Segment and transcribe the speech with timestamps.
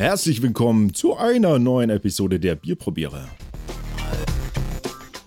[0.00, 3.28] Herzlich willkommen zu einer neuen Episode der Bierprobierer.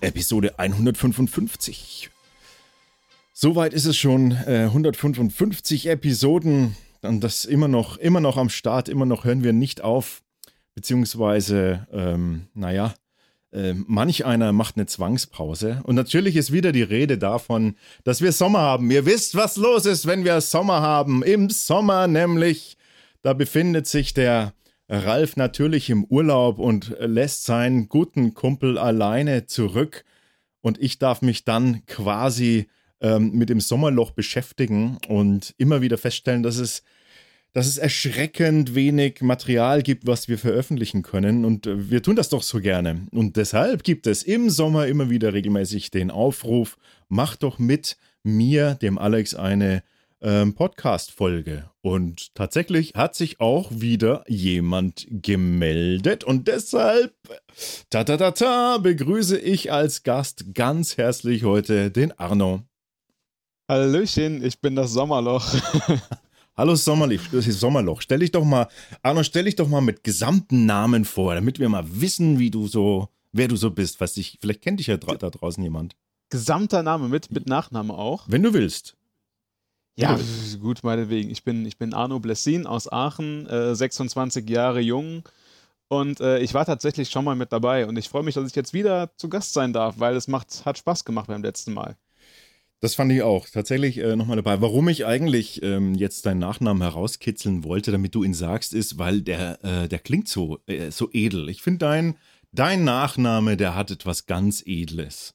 [0.00, 2.10] Episode 155.
[3.32, 4.32] Soweit ist es schon.
[4.32, 6.74] Äh, 155 Episoden.
[7.02, 10.22] Und das immer noch, immer noch am Start, immer noch hören wir nicht auf.
[10.74, 12.94] Beziehungsweise, ähm, naja,
[13.52, 15.82] äh, manch einer macht eine Zwangspause.
[15.84, 18.90] Und natürlich ist wieder die Rede davon, dass wir Sommer haben.
[18.90, 21.22] Ihr wisst, was los ist, wenn wir Sommer haben.
[21.22, 22.76] Im Sommer nämlich,
[23.22, 24.52] da befindet sich der
[24.98, 30.04] Ralf natürlich im Urlaub und lässt seinen guten Kumpel alleine zurück.
[30.60, 32.68] Und ich darf mich dann quasi
[33.00, 36.82] ähm, mit dem Sommerloch beschäftigen und immer wieder feststellen, dass es
[37.54, 41.44] dass es erschreckend wenig Material gibt, was wir veröffentlichen können.
[41.44, 43.06] Und äh, wir tun das doch so gerne.
[43.12, 46.76] Und deshalb gibt es im Sommer immer wieder regelmäßig den Aufruf,
[47.08, 49.84] mach doch mit mir, dem Alex, eine
[50.24, 51.70] ähm, Podcast-Folge.
[51.82, 56.24] Und tatsächlich hat sich auch wieder jemand gemeldet.
[56.24, 57.14] Und deshalb,
[57.90, 62.62] ta ta ta ta, begrüße ich als Gast ganz herzlich heute den Arno.
[63.68, 65.54] Hallöchen, ich bin das Sommerloch.
[66.56, 68.00] Hallo Sommerloch, das ist Sommerloch.
[68.00, 68.68] Stell dich doch mal,
[69.02, 72.66] Arno, stell dich doch mal mit gesamten Namen vor, damit wir mal wissen, wie du
[72.66, 74.00] so, wer du so bist.
[74.00, 75.96] Was ich, vielleicht kennt dich ja da draußen jemand.
[76.30, 78.24] Gesamter Name mit, mit Nachname auch?
[78.28, 78.96] Wenn du willst.
[79.96, 80.18] Ja,
[80.60, 81.30] gut, meinetwegen.
[81.30, 85.22] Ich bin, ich bin Arno Blessin aus Aachen, äh, 26 Jahre jung.
[85.88, 88.56] Und äh, ich war tatsächlich schon mal mit dabei und ich freue mich, dass ich
[88.56, 91.96] jetzt wieder zu Gast sein darf, weil es macht, hat Spaß gemacht beim letzten Mal.
[92.80, 94.60] Das fand ich auch tatsächlich äh, nochmal dabei.
[94.60, 99.22] Warum ich eigentlich ähm, jetzt deinen Nachnamen herauskitzeln wollte, damit du ihn sagst, ist, weil
[99.22, 101.48] der, äh, der klingt so, äh, so edel.
[101.48, 102.16] Ich finde dein,
[102.52, 105.34] dein Nachname, der hat etwas ganz Edles.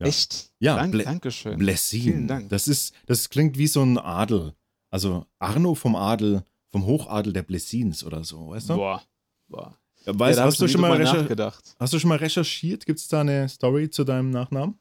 [0.00, 0.06] Ja.
[0.06, 0.50] Echt?
[0.58, 1.58] Ja, Dank, Ble Dankeschön.
[1.58, 2.02] Blessin.
[2.02, 2.48] Vielen Dank.
[2.48, 4.54] Das, ist, das klingt wie so ein Adel.
[4.90, 8.76] Also Arno vom Adel, vom Hochadel der Blessins oder so, weißt du?
[8.76, 9.02] Boah.
[9.48, 9.76] Boah.
[10.06, 11.76] Ja, weißt, ja, hast, du schon mal nachgedacht.
[11.78, 12.86] hast du schon mal recherchiert?
[12.86, 14.78] Gibt es da eine Story zu deinem Nachnamen?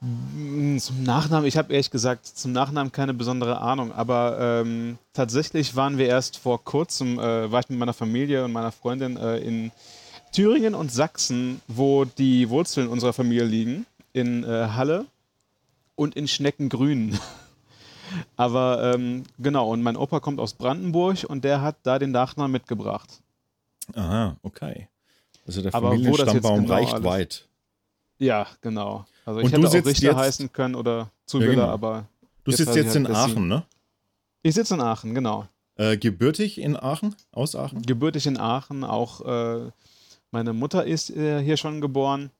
[0.00, 5.74] Mm, zum Nachnamen, ich habe ehrlich gesagt zum Nachnamen keine besondere Ahnung, aber ähm, tatsächlich
[5.74, 9.38] waren wir erst vor kurzem, äh, war ich mit meiner Familie und meiner Freundin äh,
[9.38, 9.72] in
[10.32, 15.06] Thüringen und Sachsen, wo die Wurzeln unserer Familie liegen, in äh, Halle
[15.94, 17.18] und in Schneckengrün.
[18.36, 22.52] aber ähm, genau, und mein Opa kommt aus Brandenburg und der hat da den Nachnamen
[22.52, 23.08] mitgebracht.
[23.94, 24.88] Aha, okay.
[25.46, 27.44] Also der Aber Familienstammbaum genau reicht alles- weit.
[28.18, 29.06] Ja, genau.
[29.24, 31.68] Also ich Und du hätte auch sitzt Richter jetzt- heißen können oder Ja, Zuwiller, genau.
[31.68, 32.04] aber
[32.44, 33.14] Du sitzt jetzt halt in.
[33.14, 33.62] Aachen, ne?
[34.42, 35.46] ich sitze in Aachen, genau.
[35.76, 37.14] Äh, gebürtig in Aachen?
[37.32, 37.82] Aus Aachen?
[37.82, 38.82] gebürtig in Aachen.
[38.84, 39.70] Auch äh,
[40.30, 42.30] meine Mutter ist äh, hier schon geboren.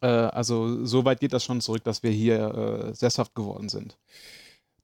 [0.00, 3.96] Äh, also so weit geht das schon zurück, dass wir hier äh, sesshaft geworden sind.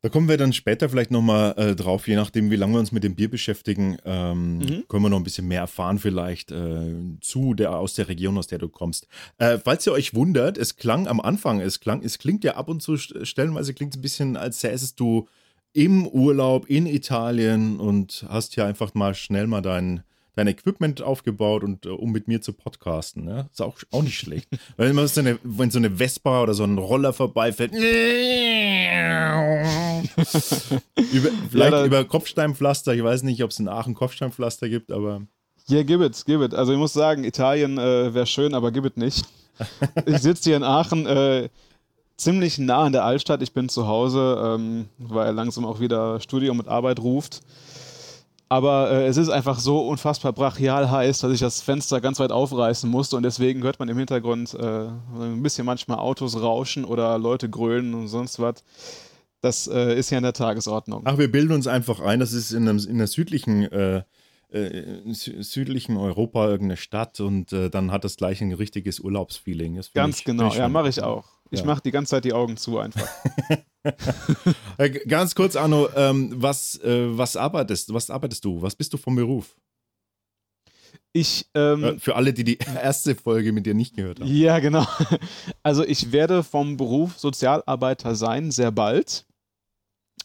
[0.02, 2.90] Da kommen wir dann später vielleicht nochmal äh, drauf, je nachdem, wie lange wir uns
[2.90, 4.84] mit dem Bier beschäftigen, ähm, Mhm.
[4.88, 8.46] können wir noch ein bisschen mehr erfahren vielleicht äh, zu der aus der Region, aus
[8.46, 9.08] der du kommst.
[9.36, 12.68] Äh, falls ihr euch wundert, es klang am Anfang, es klang, es klingt ja ab
[12.70, 15.28] und zu st- stellenweise klingt es ein bisschen, als säßest du
[15.74, 20.02] im Urlaub in Italien und hast hier einfach mal schnell mal dein
[20.40, 23.24] dein Equipment aufgebaut und äh, um mit mir zu podcasten.
[23.24, 23.48] Ne?
[23.52, 24.48] Ist auch, auch nicht schlecht.
[24.76, 27.72] Weil immer so eine, wenn so eine Vespa oder so ein Roller vorbeifährt.
[31.12, 32.94] über, vielleicht da- über Kopfsteinpflaster.
[32.94, 35.22] Ich weiß nicht, ob es in Aachen Kopfsteinpflaster gibt, aber
[35.66, 36.54] Ja, gib it, gib it.
[36.54, 39.26] Also ich muss sagen, Italien äh, wäre schön, aber gib it nicht.
[40.06, 41.50] ich sitze hier in Aachen, äh,
[42.16, 43.42] ziemlich nah an der Altstadt.
[43.42, 47.42] Ich bin zu Hause, ähm, weil langsam auch wieder Studium und Arbeit ruft.
[48.52, 52.32] Aber äh, es ist einfach so unfassbar brachial heiß, dass ich das Fenster ganz weit
[52.32, 54.88] aufreißen musste und deswegen hört man im Hintergrund äh,
[55.20, 58.64] ein bisschen manchmal Autos rauschen oder Leute grölen und sonst was.
[59.40, 61.02] Das äh, ist ja in der Tagesordnung.
[61.06, 64.02] ach, wir bilden uns einfach ein, das ist in, einem, in der südlichen, äh,
[64.50, 69.76] äh, sü- südlichen Europa irgendeine Stadt und äh, dann hat das gleich ein richtiges Urlaubsfeeling.
[69.76, 71.24] Das Ganz ich- genau, ja, mache ich auch.
[71.52, 71.66] Ich Ja.
[71.66, 73.06] mache die ganze Zeit die Augen zu einfach.
[74.78, 78.60] Äh, Ganz kurz, Arno, ähm, was, äh, was arbeitest, was arbeitest du?
[78.62, 79.56] Was bist du vom Beruf?
[81.12, 84.28] Ich, ähm, Äh, für alle, die die erste Folge mit dir nicht gehört haben.
[84.32, 84.86] ja, genau.
[85.62, 89.26] Also ich werde vom Beruf Sozialarbeiter sein, sehr bald.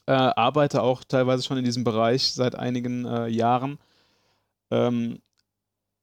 [0.08, 3.80] Äh, arbeite auch teilweise schon in diesem Bereich seit einigen äh, Jahren.
[4.72, 5.20] Ähm,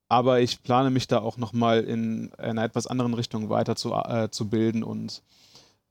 [0.09, 4.29] aber ich plane mich da auch nochmal in einer etwas anderen Richtung weiter zu, äh,
[4.31, 4.83] zu bilden.
[4.83, 5.23] Und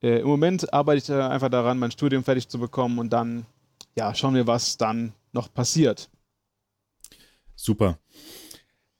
[0.01, 3.45] äh, im Moment arbeite ich einfach daran, mein Studium fertig zu bekommen und dann,
[3.95, 6.09] ja, schauen wir, was dann noch passiert.
[7.55, 7.99] Super.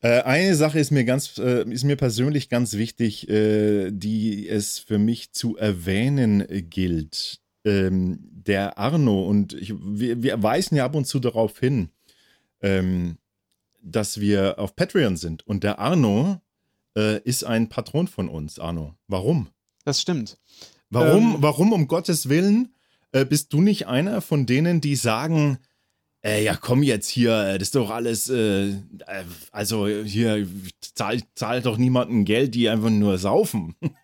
[0.01, 4.80] Äh, eine Sache ist mir ganz, äh, ist mir persönlich ganz wichtig, äh, die es
[4.80, 7.39] für mich zu erwähnen äh, gilt.
[7.63, 11.89] Ähm, der Arno und ich, wir, wir weisen ja ab und zu darauf hin,
[12.62, 13.18] ähm,
[13.83, 15.45] dass wir auf Patreon sind.
[15.45, 16.42] Und der Arno
[16.98, 18.95] äh, ist ein Patron von uns, Arno.
[19.07, 19.50] Warum?
[19.86, 20.39] Das stimmt.
[20.91, 22.75] Warum, ähm, warum um Gottes Willen
[23.13, 25.57] äh, bist du nicht einer von denen, die sagen,
[26.23, 28.75] äh, ja komm jetzt hier, äh, das ist doch alles, äh, äh,
[29.51, 30.47] also hier
[30.93, 33.75] zahlt zahl doch niemanden Geld, die einfach nur saufen.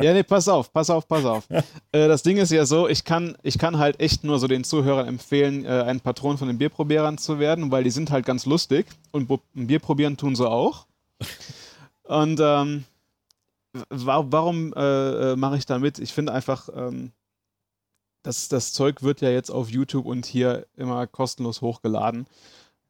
[0.00, 1.50] Ja, nee, pass auf, pass auf, pass auf.
[1.50, 4.62] äh, das Ding ist ja so, ich kann, ich kann halt echt nur so den
[4.62, 8.46] Zuhörern empfehlen, äh, ein Patron von den Bierprobierern zu werden, weil die sind halt ganz
[8.46, 10.86] lustig und Bier probieren tun sie auch.
[12.04, 12.84] Und ähm,
[13.90, 15.98] warum äh, mache ich da mit?
[15.98, 17.12] Ich finde einfach, ähm,
[18.22, 22.26] das, das Zeug wird ja jetzt auf YouTube und hier immer kostenlos hochgeladen.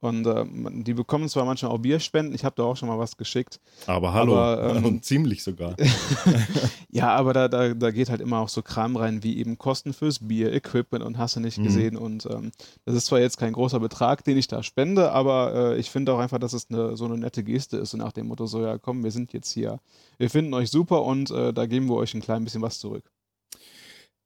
[0.04, 0.44] Und äh,
[0.82, 3.60] die bekommen zwar manchmal auch Bierspenden, ich habe da auch schon mal was geschickt.
[3.86, 5.76] Aber hallo, aber, ähm, ziemlich sogar.
[6.90, 9.92] ja, aber da, da, da geht halt immer auch so Kram rein, wie eben Kosten
[9.92, 11.64] fürs Bier, Equipment und hast du nicht mhm.
[11.64, 11.96] gesehen.
[11.96, 12.52] Und ähm,
[12.84, 16.12] das ist zwar jetzt kein großer Betrag, den ich da spende, aber äh, ich finde
[16.12, 18.62] auch einfach, dass es eine, so eine nette Geste ist, so nach dem Motto, so
[18.62, 19.80] ja komm, wir sind jetzt hier,
[20.18, 23.04] wir finden euch super und äh, da geben wir euch ein klein bisschen was zurück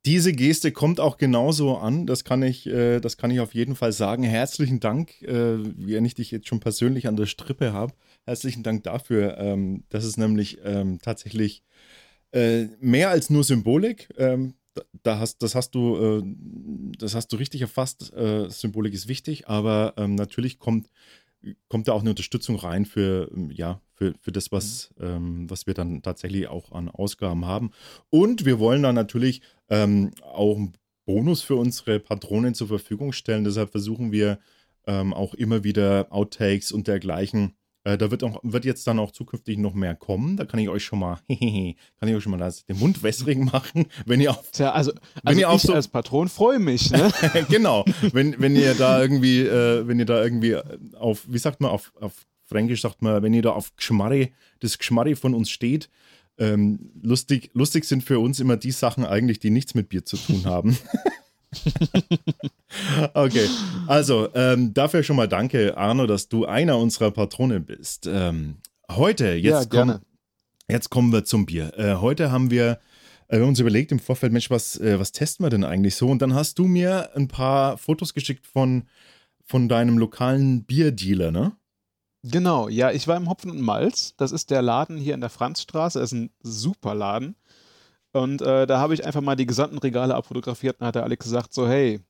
[0.09, 2.07] diese Geste kommt auch genauso an.
[2.07, 4.23] Das kann ich, äh, das kann ich auf jeden Fall sagen.
[4.23, 7.93] Herzlichen Dank, äh, wenn ich dich jetzt schon persönlich an der Strippe habe.
[8.25, 9.37] Herzlichen Dank dafür.
[9.37, 11.63] Ähm, das ist nämlich ähm, tatsächlich
[12.33, 14.09] äh, mehr als nur Symbolik.
[14.17, 14.55] Ähm,
[15.03, 16.23] da hast, das hast du, äh,
[16.99, 18.11] das hast du richtig erfasst.
[18.15, 20.89] Äh, Symbolik ist wichtig, aber ähm, natürlich kommt
[21.69, 25.05] kommt da auch eine Unterstützung rein für, ja, für, für das, was, mhm.
[25.07, 27.71] ähm, was wir dann tatsächlich auch an Ausgaben haben.
[28.11, 30.73] Und wir wollen dann natürlich ähm, auch einen
[31.05, 33.45] Bonus für unsere Patronen zur Verfügung stellen.
[33.45, 34.39] Deshalb versuchen wir
[34.87, 39.13] ähm, auch immer wieder Outtakes und dergleichen äh, da wird, auch, wird jetzt dann auch
[39.13, 40.37] zukünftig noch mehr kommen.
[40.37, 43.39] Da kann ich euch schon mal, kann ich euch schon mal das, den Mund wässrig
[43.39, 44.51] machen, wenn ihr auf.
[44.51, 44.93] Tja, also,
[45.23, 47.11] wenn ihr ich so, als Patron freue mich, ne?
[47.49, 47.85] genau.
[48.13, 50.57] Wenn, wenn ihr da irgendwie, äh, wenn ihr da irgendwie
[50.97, 54.79] auf, wie sagt man, auf, auf Fränkisch sagt man, wenn ihr da auf Geschmarri, das
[54.79, 55.89] Geschmarri von uns steht,
[56.39, 60.17] ähm, lustig, lustig sind für uns immer die Sachen eigentlich, die nichts mit Bier zu
[60.17, 60.79] tun haben.
[63.15, 63.49] okay,
[63.87, 68.07] also ähm, dafür schon mal danke, Arno, dass du einer unserer Patronen bist.
[68.07, 68.59] Ähm,
[68.91, 69.99] heute, jetzt, ja, komm,
[70.69, 71.77] jetzt kommen wir zum Bier.
[71.79, 72.81] Äh, heute haben wir,
[73.29, 75.97] äh, wir haben uns überlegt im Vorfeld, Mensch, was, äh, was testen wir denn eigentlich
[75.97, 76.09] so?
[76.09, 78.85] Und dann hast du mir ein paar Fotos geschickt von,
[79.45, 81.53] von deinem lokalen Bierdealer, ne?
[82.25, 84.15] Genau, ja, ich war im Hopfen und Malz.
[84.17, 86.01] Das ist der Laden hier in der Franzstraße.
[86.01, 87.37] Das ist ein super Laden.
[88.13, 91.25] Und äh, da habe ich einfach mal die gesamten Regale abfotografiert und hat der Alex
[91.25, 92.01] gesagt: So, hey,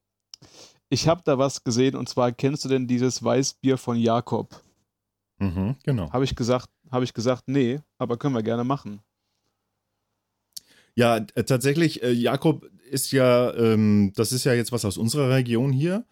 [0.89, 4.63] ich habe da was gesehen und zwar kennst du denn dieses Weißbier von Jakob?
[5.39, 6.13] Mhm, genau.
[6.13, 9.01] Habe ich gesagt, habe ich gesagt, nee, aber können wir gerne machen.
[10.95, 15.31] Ja, äh, tatsächlich, äh, Jakob ist ja, ähm, das ist ja jetzt was aus unserer
[15.31, 16.05] Region hier.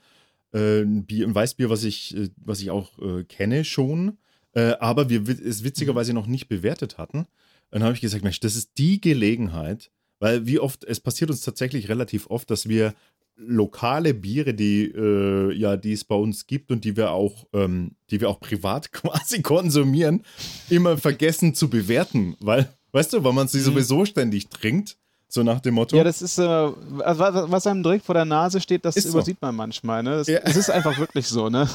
[0.53, 4.19] Äh, ein, Bier, ein Weißbier, was ich, äh, was ich auch äh, kenne schon,
[4.53, 7.27] äh, aber wir es witzigerweise noch nicht bewertet hatten
[7.71, 11.41] dann habe ich gesagt, Mensch, das ist die Gelegenheit, weil wie oft, es passiert uns
[11.41, 12.95] tatsächlich relativ oft, dass wir
[13.37, 17.93] lokale Biere, die äh, ja, die es bei uns gibt und die wir auch, ähm,
[18.11, 20.23] die wir auch privat quasi konsumieren,
[20.71, 23.65] immer vergessen zu bewerten, weil, weißt du, weil man sie mhm.
[23.65, 24.97] sowieso ständig trinkt.
[25.29, 25.97] So nach dem Motto.
[25.97, 29.39] Ja, das ist, äh, was, was einem direkt vor der Nase steht, das ist übersieht
[29.41, 29.47] so.
[29.47, 30.05] man manchmal.
[30.05, 30.15] Ne?
[30.15, 30.39] Es, ja.
[30.39, 31.69] ist einfach wirklich so, ne?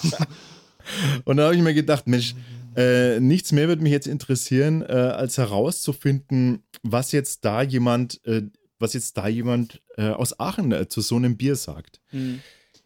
[1.25, 2.33] Und da habe ich mir gedacht, Mensch,
[2.75, 8.43] äh, nichts mehr würde mich jetzt interessieren, äh, als herauszufinden, was jetzt da jemand, äh,
[8.79, 12.01] was jetzt da jemand äh, aus Aachen äh, zu so einem Bier sagt.
[12.09, 12.41] Hm.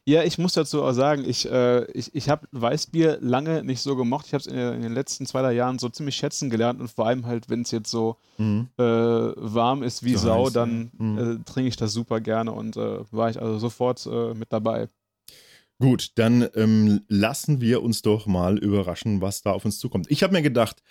[0.07, 3.95] Ja, ich muss dazu auch sagen, ich, äh, ich, ich habe Weißbier lange nicht so
[3.95, 4.27] gemocht.
[4.27, 6.91] Ich habe es in, in, den letzten zwei, drei Jahren so ziemlich schätzen gelernt und
[6.91, 8.67] vor allem halt, wenn es jetzt so mhm.
[8.77, 11.43] warm ist wie so Sau, heiß, dann mhm.
[11.45, 14.89] trinke ich das super gerne und war ich also sofort mit dabei.
[15.79, 20.10] Gut, dann ähm, lassen wir uns doch mal überraschen, was da auf uns zukommt.
[20.10, 20.82] Ich habe mir gedacht,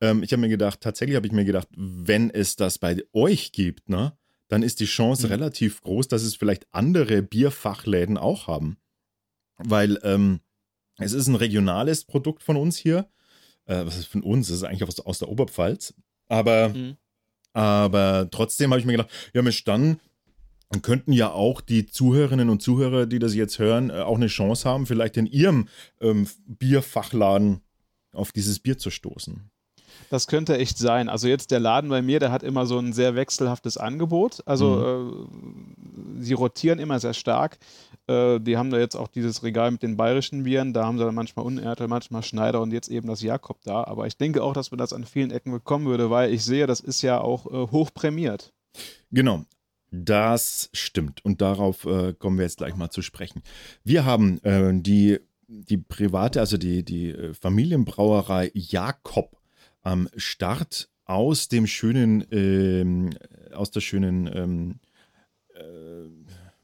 [0.00, 3.52] ähm, ich habe mir gedacht, tatsächlich habe ich mir gedacht, wenn es das bei euch
[3.52, 4.16] gibt, ne,
[4.48, 5.32] dann ist die Chance mhm.
[5.32, 8.76] relativ groß, dass es vielleicht andere Bierfachläden auch haben.
[9.56, 10.40] Weil ähm,
[10.98, 13.08] es ist ein regionales Produkt von uns hier.
[13.64, 14.48] Äh, was ist von uns?
[14.48, 15.94] Das ist eigentlich aus, aus der Oberpfalz.
[16.28, 16.96] Aber, mhm.
[17.54, 20.00] aber trotzdem habe ich mir gedacht, ja Mensch, dann
[20.74, 24.26] dann könnten ja auch die Zuhörerinnen und Zuhörer, die das jetzt hören, äh, auch eine
[24.26, 25.68] Chance haben, vielleicht in ihrem
[26.00, 27.60] ähm, Bierfachladen
[28.12, 29.50] auf dieses Bier zu stoßen.
[30.10, 31.08] Das könnte echt sein.
[31.08, 34.42] Also jetzt der Laden bei mir, der hat immer so ein sehr wechselhaftes Angebot.
[34.46, 36.18] Also mhm.
[36.18, 37.58] äh, sie rotieren immer sehr stark.
[38.08, 40.72] Äh, die haben da jetzt auch dieses Regal mit den bayerischen Bieren.
[40.72, 43.84] Da haben sie dann manchmal Unertel, manchmal Schneider und jetzt eben das Jakob da.
[43.84, 46.66] Aber ich denke auch, dass man das an vielen Ecken bekommen würde, weil ich sehe,
[46.66, 48.52] das ist ja auch äh, hoch prämiert.
[49.12, 49.44] Genau.
[50.02, 51.24] Das stimmt.
[51.24, 53.42] Und darauf äh, kommen wir jetzt gleich mal zu sprechen.
[53.84, 59.36] Wir haben äh, die die private, also die, die äh, Familienbrauerei Jakob
[59.82, 63.10] am Start aus dem schönen, ähm,
[63.52, 64.80] aus der schönen, ähm,
[65.54, 66.08] äh,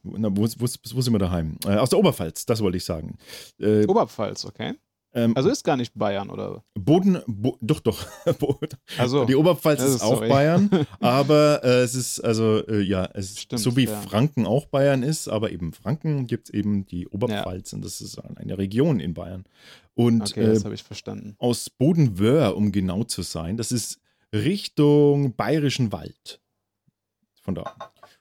[0.03, 1.59] na, wo, wo, wo, sind wir daheim?
[1.67, 3.19] Äh, aus der Oberpfalz, das wollte ich sagen.
[3.59, 4.75] Äh, Oberpfalz, okay.
[5.13, 6.63] Ähm, also ist gar nicht Bayern, oder?
[6.75, 8.07] Boden, Bo doch, doch.
[8.99, 13.31] also, die Oberpfalz ist, ist auch Bayern, aber äh, es ist, also, äh, ja, es
[13.31, 14.01] ist Stimmt, so wie ja.
[14.01, 17.77] Franken auch Bayern ist, aber eben Franken gibt es eben die Oberpfalz ja.
[17.77, 19.45] und das ist eine Region in Bayern.
[19.95, 21.35] Und okay, das äh, habe ich verstanden.
[21.39, 24.01] Aus Bodenwöhr, um genau zu sein, das ist
[24.33, 26.41] Richtung Bayerischen Wald.
[27.43, 27.75] Von da.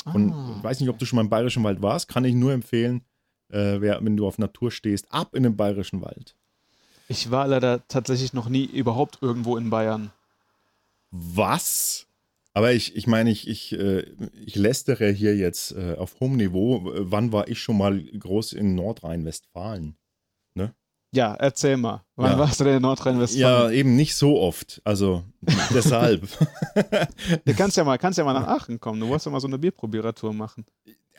[0.06, 0.56] Und ah.
[0.58, 3.02] ich weiß nicht, ob du schon mal im Bayerischen Wald warst, kann ich nur empfehlen,
[3.50, 6.36] äh, wenn du auf Natur stehst, ab in den Bayerischen Wald.
[7.12, 10.12] Ich war leider tatsächlich noch nie überhaupt irgendwo in Bayern.
[11.10, 12.06] Was?
[12.54, 14.06] Aber ich, ich meine, ich, ich, äh,
[14.46, 16.82] ich lästere hier jetzt äh, auf hohem Niveau.
[16.84, 19.98] Wann war ich schon mal groß in Nordrhein-Westfalen?
[20.54, 20.76] Ne?
[21.12, 22.06] Ja, erzähl mal.
[22.16, 22.38] Wann ja.
[22.38, 23.42] warst du denn in Nordrhein-Westfalen?
[23.42, 24.80] Ja, eben nicht so oft.
[24.84, 25.24] Also
[25.74, 26.28] deshalb.
[27.44, 29.00] du kannst ja, mal, kannst ja mal nach Aachen kommen.
[29.00, 30.64] Du musst ja mal so eine Bierprobieratour machen.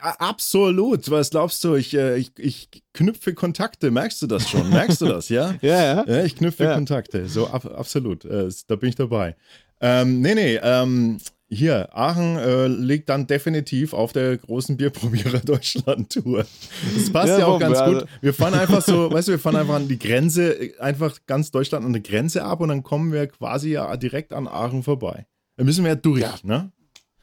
[0.00, 1.11] Absolut.
[1.11, 1.75] Was glaubst du?
[1.75, 3.90] Ich, äh, ich, ich knüpfe Kontakte.
[3.90, 4.71] Merkst du das schon?
[4.71, 5.54] Merkst du das, ja?
[5.62, 6.04] ja, ja.
[6.07, 6.75] ja ich knüpfe ja.
[6.75, 7.28] Kontakte.
[7.28, 8.25] So, ab, absolut.
[8.25, 9.37] Äh, da bin ich dabei.
[9.80, 10.61] Ähm, nee, nee.
[10.62, 11.19] Ähm,
[11.52, 16.47] hier, Aachen äh, liegt dann definitiv auf der großen Bierprobierer Deutschland-Tour.
[16.95, 17.95] Das passt ja, ja auch ganz gut.
[17.95, 21.50] Also wir fahren einfach so, weißt du, wir fahren einfach an die Grenze, einfach ganz
[21.50, 25.26] Deutschland an der Grenze ab und dann kommen wir quasi ja direkt an Aachen vorbei.
[25.57, 26.35] Da müssen wir ja durch, ja.
[26.45, 26.71] ne?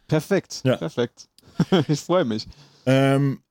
[0.07, 0.75] Perfekt, ja.
[0.75, 1.29] perfekt.
[1.88, 2.48] ich freue mich.
[2.86, 3.42] Ähm,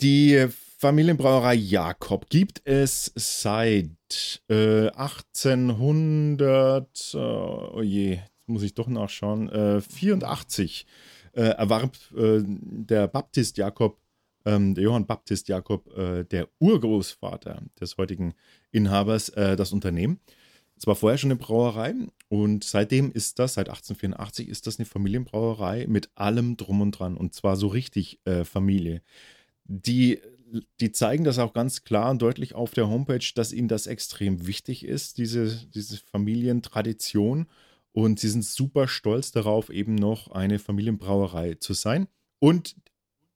[0.00, 0.48] die
[0.78, 9.48] Familienbrauerei Jakob gibt es seit äh, 1800, äh, oh je, jetzt muss ich doch nachschauen,
[9.48, 10.86] äh, 84
[11.32, 13.98] äh, erwarb äh, der Baptist Jakob,
[14.44, 18.34] ähm, der Johann Baptist Jakob, äh, der Urgroßvater des heutigen
[18.70, 20.20] Inhabers, das Unternehmen.
[20.76, 21.94] Es war vorher schon eine Brauerei
[22.28, 27.16] und seitdem ist das, seit 1884 ist das eine Familienbrauerei mit allem drum und dran
[27.16, 29.02] und zwar so richtig äh, Familie.
[29.64, 30.20] Die,
[30.80, 34.46] die zeigen das auch ganz klar und deutlich auf der Homepage, dass ihnen das extrem
[34.46, 37.46] wichtig ist, diese, diese Familientradition
[37.92, 42.08] und sie sind super stolz darauf, eben noch eine Familienbrauerei zu sein.
[42.40, 42.74] Und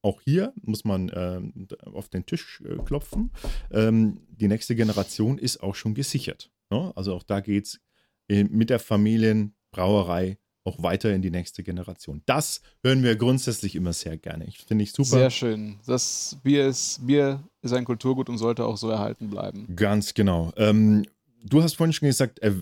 [0.02, 1.40] auch hier muss man äh,
[1.86, 3.30] auf den Tisch äh, klopfen.
[3.70, 6.50] Ähm, die nächste Generation ist auch schon gesichert.
[6.70, 6.92] Ne?
[6.96, 7.80] Also auch da geht es
[8.28, 12.22] äh, mit der Familienbrauerei auch weiter in die nächste Generation.
[12.26, 14.44] Das hören wir grundsätzlich immer sehr gerne.
[14.46, 15.08] Ich finde ich super.
[15.08, 15.78] Sehr schön.
[15.86, 19.74] Das Bier ist, Bier ist ein Kulturgut und sollte auch so erhalten bleiben.
[19.74, 20.52] Ganz genau.
[20.56, 21.06] Ähm,
[21.42, 22.52] du hast vorhin schon gesagt, äh,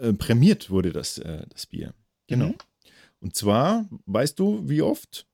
[0.00, 1.94] äh, prämiert wurde das, äh, das Bier.
[2.26, 2.48] Genau.
[2.48, 2.54] Mhm.
[3.20, 5.26] Und zwar, weißt du, wie oft?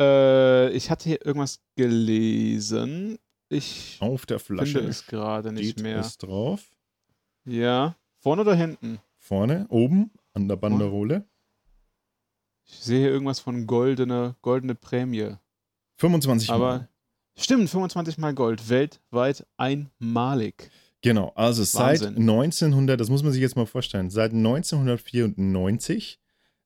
[0.00, 3.18] Äh, ich hatte hier irgendwas gelesen.
[3.48, 6.00] Ich Auf der Flasche finde es gerade nicht mehr.
[6.00, 6.62] Ist drauf.
[7.44, 7.96] Ja.
[8.18, 8.98] Vorne oder hinten?
[9.16, 11.26] Vorne, oben, an der Banderole.
[12.66, 15.36] Ich sehe hier irgendwas von goldene, goldene Prämie.
[15.96, 16.88] 25 Aber Mal.
[17.38, 18.68] Stimmt, 25 Mal Gold.
[18.68, 20.70] Weltweit einmalig.
[21.00, 22.14] Genau, also Wahnsinn.
[22.14, 26.18] seit 1900, das muss man sich jetzt mal vorstellen, seit 1994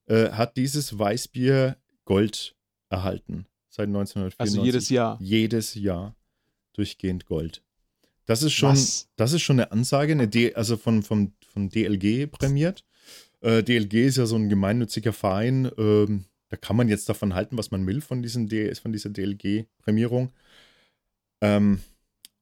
[0.07, 2.55] äh, hat dieses Weißbier Gold
[2.89, 3.45] erhalten.
[3.69, 4.39] Seit 1994.
[4.39, 5.17] Also jedes Jahr.
[5.21, 6.15] Jedes Jahr
[6.73, 7.63] durchgehend Gold.
[8.25, 8.77] Das ist schon,
[9.15, 12.85] das ist schon eine Ansage, eine D, also von, von, von DLG prämiert.
[13.41, 15.69] Äh, DLG ist ja so ein gemeinnütziger Verein.
[15.77, 19.09] Ähm, da kann man jetzt davon halten, was man will von, diesen D, von dieser
[19.09, 20.31] DLG-Prämierung.
[21.41, 21.79] Ähm,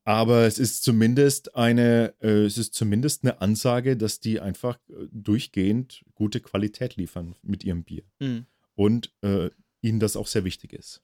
[0.03, 5.07] aber es ist zumindest eine, äh, es ist zumindest eine Ansage, dass die einfach äh,
[5.11, 8.03] durchgehend gute Qualität liefern mit ihrem Bier.
[8.19, 8.45] Mhm.
[8.75, 9.50] Und äh,
[9.81, 11.01] ihnen das auch sehr wichtig ist.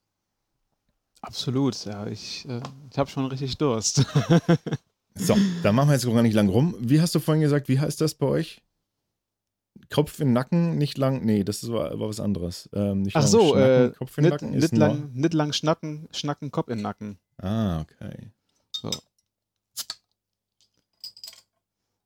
[1.28, 2.08] Absolut, ja.
[2.08, 3.98] Ich, äh, ich habe schon richtig Durst.
[5.16, 6.74] so, dann machen wir jetzt gar nicht lang rum.
[6.80, 8.62] Wie hast du vorhin gesagt, wie heißt das bei euch?
[9.94, 11.26] Kopf in Nacken, nicht lang.
[11.26, 12.70] Nee, das war, war was anderes.
[12.74, 16.70] Ähm, Ach so, äh, Kopf in nicht, Nacken nicht, lang, nicht lang schnacken, schnacken, Kopf
[16.70, 17.20] in Nacken.
[17.38, 18.32] Ah, okay.
[18.72, 18.90] So.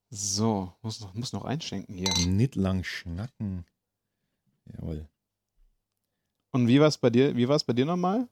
[0.09, 2.11] So, muss noch, muss noch einschenken hier.
[2.27, 3.65] Nicht lang schnacken.
[4.73, 5.07] Jawohl.
[6.51, 7.35] Und wie war es bei dir?
[7.35, 8.27] Wie war es bei dir nochmal?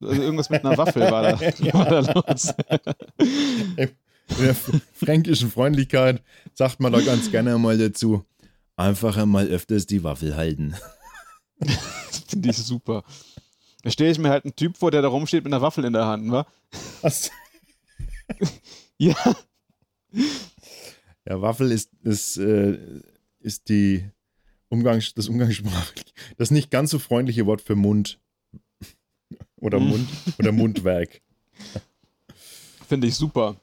[0.00, 1.40] Also irgendwas mit einer Waffel war da,
[1.72, 2.54] war da los.
[3.76, 4.54] In der
[4.92, 6.22] fränkischen Freundlichkeit
[6.54, 8.24] sagt man doch ganz gerne mal dazu,
[8.76, 10.74] einfach einmal öfters die Waffel halten.
[11.58, 13.04] Das Finde ich super.
[13.82, 15.92] Da stelle ich mir halt einen Typ vor, der da rumsteht mit einer Waffel in
[15.92, 16.46] der Hand, wa?
[17.02, 17.30] Was?
[18.98, 19.14] ja.
[21.28, 22.78] Ja, Waffel ist, ist, äh,
[23.38, 24.10] ist die
[24.68, 28.18] Umgangs-, das Umgangssprachliche, das nicht ganz so freundliche Wort für Mund.
[29.66, 30.08] Oder Mund
[30.38, 31.20] oder Mundwerk.
[32.88, 33.56] Finde ich super.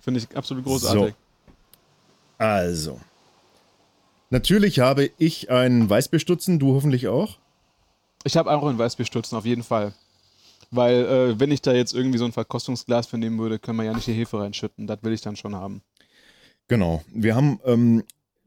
[0.00, 1.14] Finde ich absolut großartig.
[1.14, 2.44] So.
[2.44, 3.00] Also.
[4.28, 7.38] Natürlich habe ich einen Weißbierstutzen, du hoffentlich auch.
[8.24, 9.94] Ich habe auch einen Weißbierstutzen, auf jeden Fall.
[10.70, 13.84] Weil, äh, wenn ich da jetzt irgendwie so ein Verkostungsglas für nehmen würde, können wir
[13.84, 14.86] ja nicht die Hefe reinschütten.
[14.86, 15.82] Das will ich dann schon haben.
[16.68, 17.02] Genau.
[17.12, 18.04] Wir haben, ähm,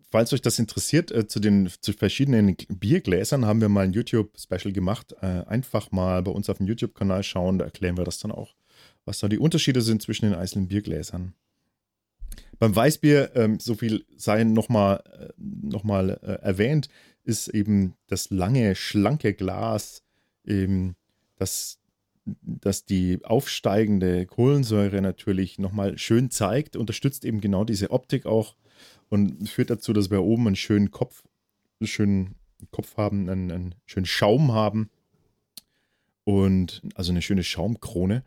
[0.09, 4.73] falls euch das interessiert, äh, zu den zu verschiedenen Biergläsern haben wir mal ein YouTube-Special
[4.73, 5.13] gemacht.
[5.21, 8.55] Äh, einfach mal bei uns auf dem YouTube-Kanal schauen, da erklären wir das dann auch,
[9.05, 11.33] was da die Unterschiede sind zwischen den einzelnen Biergläsern.
[12.59, 16.89] Beim Weißbier, ähm, so viel sei nochmal äh, noch mal, äh, erwähnt,
[17.23, 20.03] ist eben das lange, schlanke Glas,
[20.43, 20.95] eben
[21.35, 21.79] das,
[22.25, 28.55] das die aufsteigende Kohlensäure natürlich nochmal schön zeigt, unterstützt eben genau diese Optik auch
[29.09, 31.23] und führt dazu, dass wir oben einen schönen Kopf,
[31.79, 32.35] einen schönen
[32.71, 34.89] Kopf haben, einen, einen schönen Schaum haben
[36.23, 38.23] und also eine schöne Schaumkrone.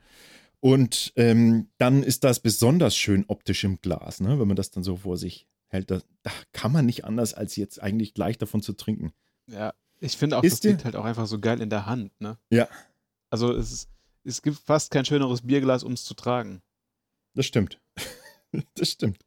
[0.61, 4.39] Und ähm, dann ist das besonders schön optisch im Glas, ne?
[4.39, 5.91] wenn man das dann so vor sich hält.
[5.91, 9.13] Da, da kann man nicht anders, als jetzt eigentlich gleich davon zu trinken.
[9.47, 11.87] Ja, ich finde auch, Ist das dir- liegt halt auch einfach so geil in der
[11.87, 12.37] Hand, ne?
[12.51, 12.69] Ja,
[13.31, 13.89] Also es, ist,
[14.25, 16.61] es gibt fast kein schöneres Bierglas, um es zu tragen.
[17.35, 17.80] das stimmt.
[18.75, 19.19] das stimmt.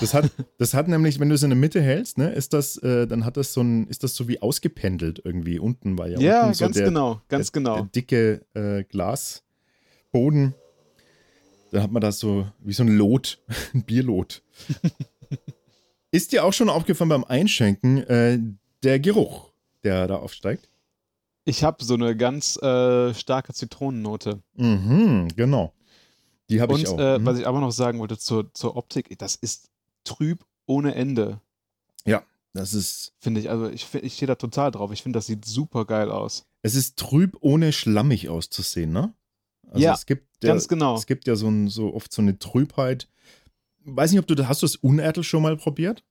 [0.00, 2.76] Das hat, das hat nämlich, wenn du es in der Mitte hältst, ne, ist das,
[2.78, 6.20] äh, dann hat das so ein, ist das so wie ausgependelt irgendwie unten, weil ja,
[6.20, 7.74] Ja, unten so ganz der, genau, ganz der, genau.
[7.76, 10.54] der dicke äh, Glasboden.
[11.72, 13.38] Da hat man das so wie so ein Lot,
[13.74, 14.42] ein Bierlot.
[16.10, 18.38] ist dir auch schon aufgefallen beim Einschenken äh,
[18.82, 19.50] der Geruch,
[19.84, 20.68] der da aufsteigt?
[21.44, 24.40] Ich habe so eine ganz äh, starke Zitronennote.
[24.54, 25.72] Mhm, genau.
[26.50, 26.98] Die habe Und ich auch.
[26.98, 27.26] äh, Mhm.
[27.26, 29.70] was ich aber noch sagen wollte zur, zur Optik, das ist
[30.04, 31.40] trüb ohne Ende,
[32.52, 33.48] das ist, finde ich.
[33.48, 34.90] Also ich, ich stehe da total drauf.
[34.90, 36.46] Ich finde, das sieht super geil aus.
[36.62, 39.14] es ist trüb, ohne schlammig auszusehen, ne?
[39.68, 40.96] Also Ja, es gibt ja, Ganz genau.
[40.96, 43.08] Es gibt ja so, ein, so oft so eine Trübheit.
[43.84, 46.02] Weiß nicht, ob du das, hast du das Unertel schon mal probiert?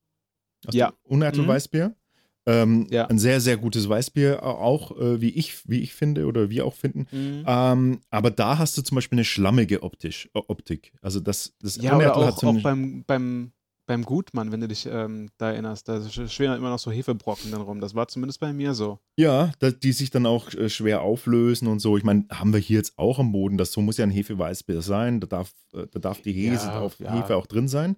[0.65, 0.93] Hast Ja.
[1.03, 1.47] Unertel Mhm.
[1.49, 1.95] Weißbier?
[2.45, 3.05] Ähm, Ja.
[3.07, 6.73] Ein sehr, sehr gutes Weißbier, auch äh, wie, ich, wie ich finde oder wir auch
[6.73, 7.05] finden.
[7.11, 7.43] Mhm.
[7.45, 10.93] Ähm, aber da hast du zum Beispiel eine schlammige Optisch, äh, Optik.
[11.01, 13.51] Also das, das Ja, oder auch, hat so auch beim, beim,
[13.85, 17.61] beim Gutmann, wenn du dich ähm, da erinnerst, da schweren immer noch so Hefebrocken dann
[17.61, 17.81] rum.
[17.81, 18.99] Das war zumindest bei mir so.
[19.17, 19.51] Ja,
[19.83, 21.97] die sich dann auch äh, schwer auflösen und so.
[21.97, 24.81] Ich meine, haben wir hier jetzt auch am Boden, das so muss ja ein Hefeweißbier
[24.81, 25.19] sein.
[25.19, 27.13] Da darf, äh, da darf die Hefe, Ja, auf ja.
[27.15, 27.97] Hefe auch drin sein.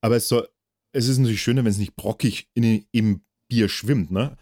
[0.00, 0.48] Aber es, soll,
[0.92, 4.36] es ist natürlich schöner, wenn es nicht brockig in, im Bier schwimmt, ne?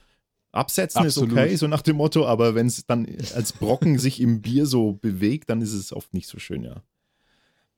[0.53, 1.31] Absetzen Absolut.
[1.31, 4.67] ist okay, so nach dem Motto, aber wenn es dann als Brocken sich im Bier
[4.67, 6.83] so bewegt, dann ist es oft nicht so schön, ja.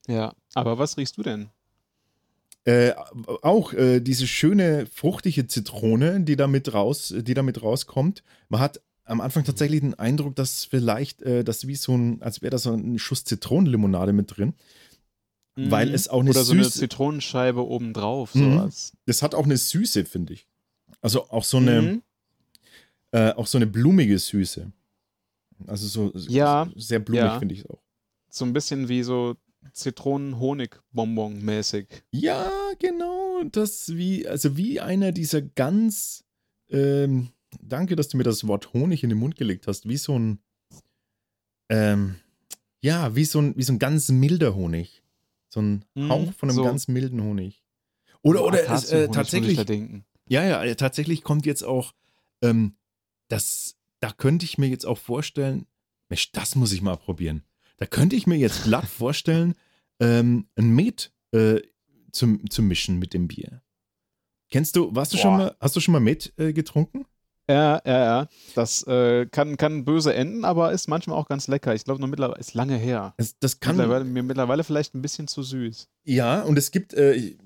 [0.07, 0.35] Ja.
[0.55, 1.49] Aber was riechst du denn?
[2.65, 2.93] Äh,
[3.43, 8.23] auch äh, diese schöne fruchtige Zitrone, die damit raus, die damit rauskommt.
[8.49, 12.43] Man hat am Anfang tatsächlich den Eindruck, dass vielleicht äh, das wie so ein, als
[12.43, 14.55] wäre da so ein Schuss Zitronenlimonade mit drin.
[15.55, 15.95] Weil Mhm.
[15.95, 18.35] es auch eine Oder so eine Zitronenscheibe obendrauf.
[18.35, 18.59] Mhm.
[18.59, 20.47] als, Das hat auch eine Süße, finde ich.
[21.01, 22.03] Also auch so eine, Mhm.
[23.13, 24.71] äh, auch so eine blumige Süße.
[25.67, 27.39] Also so Ja, sehr blumig ja.
[27.39, 27.83] finde ich es auch.
[28.31, 29.37] So ein bisschen wie so
[29.73, 31.87] Zitronen-Honig-Bonbon-mäßig.
[32.11, 33.43] Ja, genau.
[33.51, 36.25] Das wie, also wie einer dieser ganz,
[36.71, 37.29] ähm,
[37.61, 40.39] danke, dass du mir das Wort Honig in den Mund gelegt hast, wie so ein,
[41.69, 42.17] ähm,
[42.81, 45.03] ja, wie so ein, wie so ein ganz milder Honig.
[45.49, 46.65] So ein Mhm, Hauch von einem so.
[46.65, 47.63] ganz milden Honig.
[48.23, 49.59] Oder, oder es, Akazienhonig, äh, tatsächlich.
[50.29, 51.93] Ja, ja, äh, tatsächlich kommt jetzt auch,
[52.43, 52.77] ähm,
[53.29, 55.67] das, da könnte ich mir jetzt auch vorstellen,
[56.09, 57.43] Mensch, das muss ich mal probieren.
[57.79, 59.55] Da könnte ich mir jetzt glatt vorstellen,
[60.01, 61.61] ähm, ein Met äh,
[62.13, 63.63] zu, zu mischen mit dem Bier.
[64.51, 65.39] Kennst du, warst du schon Boah.
[65.39, 67.05] mal, hast du schon mal Met äh, getrunken?
[67.49, 68.29] Ja, ja, ja.
[68.55, 71.75] Das äh, kann, kann böse enden, aber ist manchmal auch ganz lecker.
[71.75, 73.15] Ich glaube, noch mittlerweile ist lange her.
[73.19, 75.89] Das, das kann, Mittlerweile, mir mittlerweile vielleicht ein bisschen zu süß.
[76.05, 77.37] Ja, und es gibt, äh,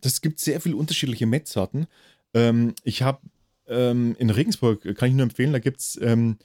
[0.00, 1.86] das gibt sehr viele unterschiedliche Met-Sorten.
[2.36, 3.20] Ähm, ich habe
[3.66, 6.36] ähm, in Regensburg, äh, kann ich nur empfehlen, da gibt es, ähm,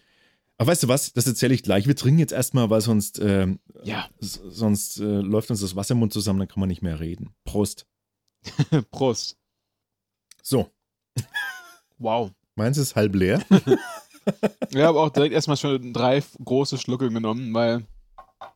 [0.57, 1.85] aber weißt du was, das erzähle ich gleich.
[1.87, 4.07] Wir trinken jetzt erstmal, weil sonst, ähm, Ja.
[4.19, 7.33] sonst äh, läuft uns das Wasser im Mund zusammen, dann kann man nicht mehr reden.
[7.43, 7.85] Prost.
[8.91, 9.37] Prost.
[10.41, 10.71] So,
[11.97, 12.31] Wow.
[12.55, 13.43] meins ist halb leer.
[14.69, 17.87] Ich habe auch direkt erstmal schon drei große Schlucke genommen, weil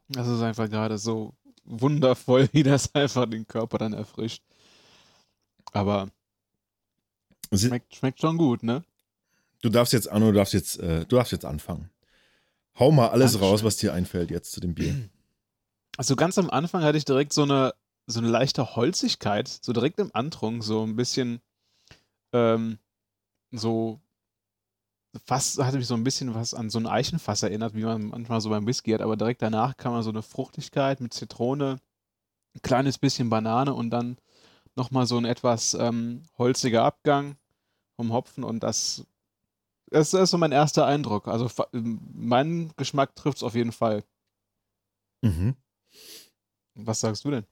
[0.09, 4.43] das ist einfach gerade so wundervoll, wie das einfach den Körper dann erfrischt.
[5.73, 6.07] Aber
[7.53, 8.83] schmeckt, schmeckt schon gut, ne?
[9.61, 11.89] Du darfst jetzt an, du darfst jetzt, äh, du darfst jetzt anfangen.
[12.77, 13.49] Hau mal alles Dankeschön.
[13.49, 15.09] raus, was dir einfällt jetzt zu dem Bier.
[15.97, 17.73] Also ganz am Anfang hatte ich direkt so eine,
[18.05, 21.39] so eine leichte Holzigkeit, so direkt im Antrunk, so ein bisschen
[22.33, 22.79] ähm,
[23.51, 24.01] so
[25.23, 28.41] fast hatte mich so ein bisschen was an so ein Eichenfass erinnert, wie man manchmal
[28.41, 31.79] so beim Whisky hat, aber direkt danach kam man so eine Fruchtigkeit mit Zitrone,
[32.53, 34.17] ein kleines bisschen Banane und dann
[34.75, 37.37] nochmal so ein etwas ähm, holziger Abgang
[37.95, 39.05] vom Hopfen und das,
[39.87, 41.27] das ist so mein erster Eindruck.
[41.27, 44.03] Also meinen Geschmack trifft es auf jeden Fall.
[45.21, 45.55] Mhm.
[46.75, 47.45] Was sagst du denn?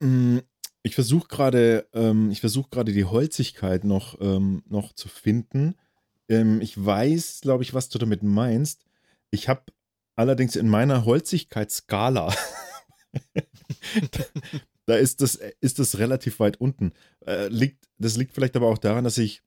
[0.00, 0.38] Mm,
[0.82, 5.76] ich versuche gerade, ähm, ich versuche gerade die Holzigkeit noch, ähm, noch zu finden.
[6.28, 8.84] Ähm, ich weiß, glaube ich, was du damit meinst.
[9.30, 9.62] Ich habe
[10.16, 12.34] allerdings in meiner Holzigkeitsskala,
[14.92, 16.92] da, ist das, ist das relativ weit unten.
[17.26, 19.42] Äh, liegt, das liegt vielleicht aber auch daran, dass ich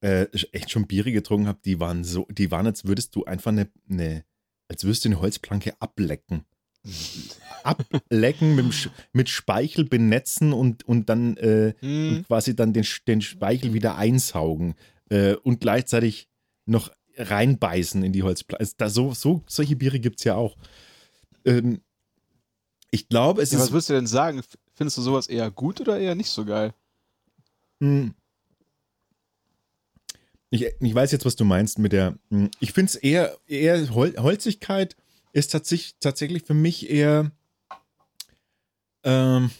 [0.00, 3.52] äh, echt schon Biere getrunken habe, die waren so, die waren, als würdest du einfach
[3.52, 4.24] eine, eine
[4.68, 6.44] als würdest du eine Holzplanke ablecken
[7.62, 12.08] ablecken, mit, mit, Speichel benetzen und, und dann äh, hm.
[12.08, 14.74] und quasi dann den, den Speichel wieder einsaugen
[15.08, 16.28] äh, und gleichzeitig
[16.66, 18.60] noch reinbeißen in die Holzplatte.
[18.60, 20.56] Also da so, so, solche Biere gibt es ja auch.
[21.44, 21.80] Ähm,
[22.94, 23.64] ich glaube, es ja, ist.
[23.64, 24.40] Was würdest du denn sagen?
[24.74, 26.72] Findest du sowas eher gut oder eher nicht so geil?
[27.80, 28.14] Hm.
[30.50, 32.16] Ich, ich weiß jetzt, was du meinst mit der.
[32.30, 34.94] Hm, ich finde es eher, eher Hol Holzigkeit
[35.32, 37.32] ist tatsächlich, tatsächlich für mich eher.
[39.02, 39.50] Ähm,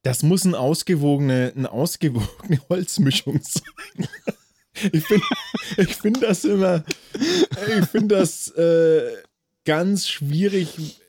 [0.00, 4.08] das muss eine ausgewogene, eine ausgewogene Holzmischung sein.
[4.92, 5.26] ich finde
[5.76, 6.84] ich find das immer.
[7.12, 9.12] Ich finde das äh,
[9.66, 11.02] ganz schwierig,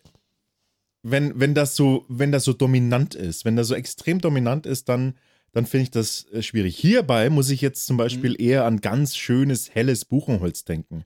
[1.04, 3.46] wenn, wenn, das so, wenn das so dominant ist.
[3.46, 5.16] Wenn das so extrem dominant ist, dann,
[5.52, 6.78] dann finde ich das äh, schwierig.
[6.78, 8.38] Hierbei muss ich jetzt zum Beispiel mhm.
[8.40, 11.06] eher an ganz schönes, helles Buchenholz denken.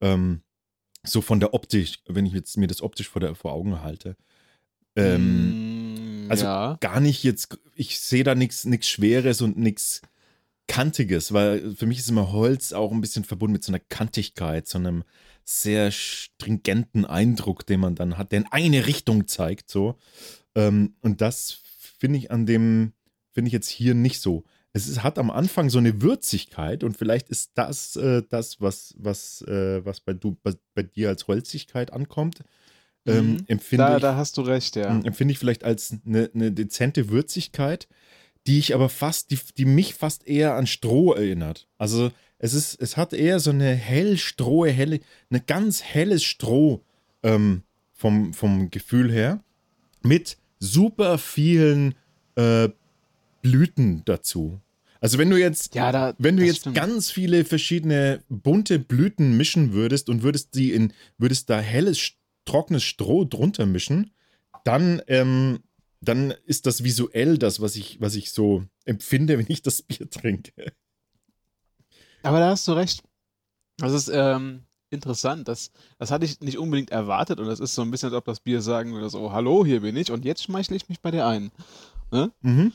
[0.00, 0.42] Ähm,
[1.04, 4.16] so von der Optik, wenn ich jetzt mir das optisch vor, der, vor Augen halte.
[4.96, 6.76] Ähm, mm, also ja.
[6.80, 10.02] gar nicht jetzt, ich sehe da nichts Schweres und nichts
[10.70, 14.68] Kantiges, weil für mich ist immer Holz auch ein bisschen verbunden mit so einer Kantigkeit,
[14.68, 15.04] so einem
[15.44, 19.96] sehr stringenten Eindruck, den man dann hat, der in eine Richtung zeigt, so.
[20.54, 21.58] Ähm, und das
[21.98, 22.92] finde ich an dem,
[23.32, 26.96] finde ich jetzt hier nicht so es ist, hat am Anfang so eine Würzigkeit und
[26.96, 31.26] vielleicht ist das äh, das, was, was, äh, was bei, du, bei, bei, dir als
[31.26, 32.44] Holzigkeit ankommt.
[33.06, 33.44] Ähm, mhm.
[33.48, 34.90] empfinde da, ich, da hast du recht, ja.
[34.90, 37.88] Hm, empfinde ich vielleicht als eine, eine dezente Würzigkeit,
[38.46, 41.68] die ich aber fast, die, die mich fast eher an Stroh erinnert.
[41.78, 46.82] Also es ist, es hat eher so eine hellstrohe, helle, eine ganz helles Stroh
[47.22, 49.44] ähm, vom, vom Gefühl her
[50.02, 51.94] mit super vielen
[52.36, 52.70] äh,
[53.42, 54.60] Blüten dazu.
[55.00, 59.72] Also wenn du jetzt, ja, da, wenn du jetzt ganz viele verschiedene bunte Blüten mischen
[59.72, 62.12] würdest und würdest die in, würdest da helles,
[62.44, 64.10] trockenes Stroh drunter mischen,
[64.64, 65.60] dann, ähm,
[66.00, 70.08] dann ist das visuell das, was ich, was ich so empfinde, wenn ich das Bier
[70.10, 70.72] trinke.
[72.22, 73.02] Aber da hast du recht.
[73.78, 75.48] Das ist ähm, interessant.
[75.48, 78.24] Das, das hatte ich nicht unbedingt erwartet und das ist so ein bisschen, als ob
[78.26, 81.10] das Bier sagen würde: so, hallo, hier bin ich und jetzt schmeichle ich mich bei
[81.10, 81.50] dir ein.
[82.10, 82.30] Ne?
[82.42, 82.72] Mhm.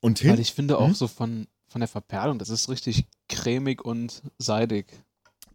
[0.00, 0.94] Und hin Weil ich finde auch hm?
[0.94, 4.86] so von, von der Verperlung, das ist richtig cremig und seidig.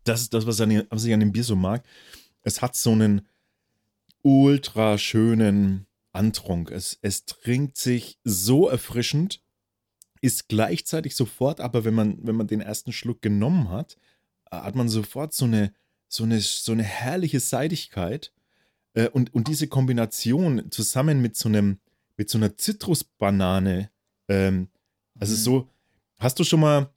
[0.06, 1.84] Das ist das, was, was ich an dem Bier so mag.
[2.44, 3.28] Es hat so einen
[4.28, 6.70] ultra schönen Antrunk.
[6.70, 9.42] Es, es trinkt sich so erfrischend,
[10.20, 13.98] ist gleichzeitig sofort, aber wenn man, wenn man den ersten Schluck genommen hat,
[14.52, 15.74] hat man sofort so eine,
[16.10, 18.34] so eine, so eine herrliche Seidigkeit.
[18.96, 21.80] Äh, und, und diese Kombination zusammen mit so einem,
[22.18, 23.92] mit so einer Zitrusbanane,
[24.28, 24.68] ähm,
[25.18, 25.38] also mhm.
[25.38, 25.70] so,
[26.20, 26.90] hast du schon mal,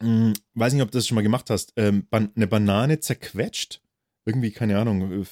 [0.00, 2.98] mh, hm, weiß nicht, ob du das schon mal gemacht hast, ähm, ban eine Banane
[2.98, 3.80] zerquetscht?
[4.24, 5.24] Irgendwie, keine Ahnung, äh,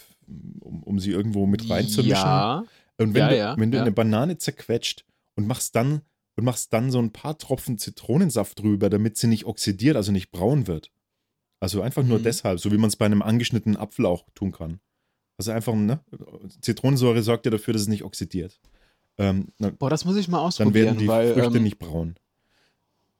[0.61, 2.17] um, um sie irgendwo mit reinzumischen.
[2.17, 2.65] Ja.
[2.99, 6.03] Und wenn ja, du, ja, wenn du eine Banane zerquetscht und machst dann
[6.37, 10.31] und machst dann so ein paar Tropfen Zitronensaft drüber, damit sie nicht oxidiert, also nicht
[10.31, 10.91] braun wird.
[11.61, 12.25] Also einfach nur mhm.
[12.25, 14.81] deshalb, so wie man es bei einem angeschnittenen Apfel auch tun kann.
[15.39, 16.01] Also einfach, ne?
[16.61, 18.61] Zitronensäure sorgt ja dafür, dass es nicht oxidiert.
[19.19, 20.75] Ähm, dann, Boah, das muss ich mal ausprobieren.
[20.75, 22.17] Dann werden die weil, Früchte ähm, nicht braun.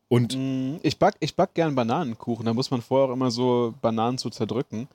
[0.09, 2.47] Und mm, ich back, ich back gern Bananenkuchen.
[2.47, 4.89] Da muss man vorher auch immer so Bananen zu zerdrücken.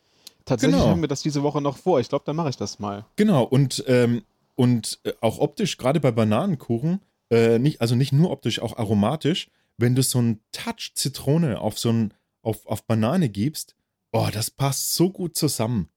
[0.45, 0.91] Tatsächlich genau.
[0.91, 1.99] haben wir das diese Woche noch vor.
[1.99, 3.05] Ich glaube, dann mache ich das mal.
[3.15, 4.23] Genau, und, ähm,
[4.55, 9.49] und äh, auch optisch, gerade bei Bananenkuchen, äh, nicht, also nicht nur optisch, auch aromatisch,
[9.77, 13.75] wenn du so einen Touch Zitrone auf so ein, auf, auf Banane gibst,
[14.11, 15.89] oh, das passt so gut zusammen.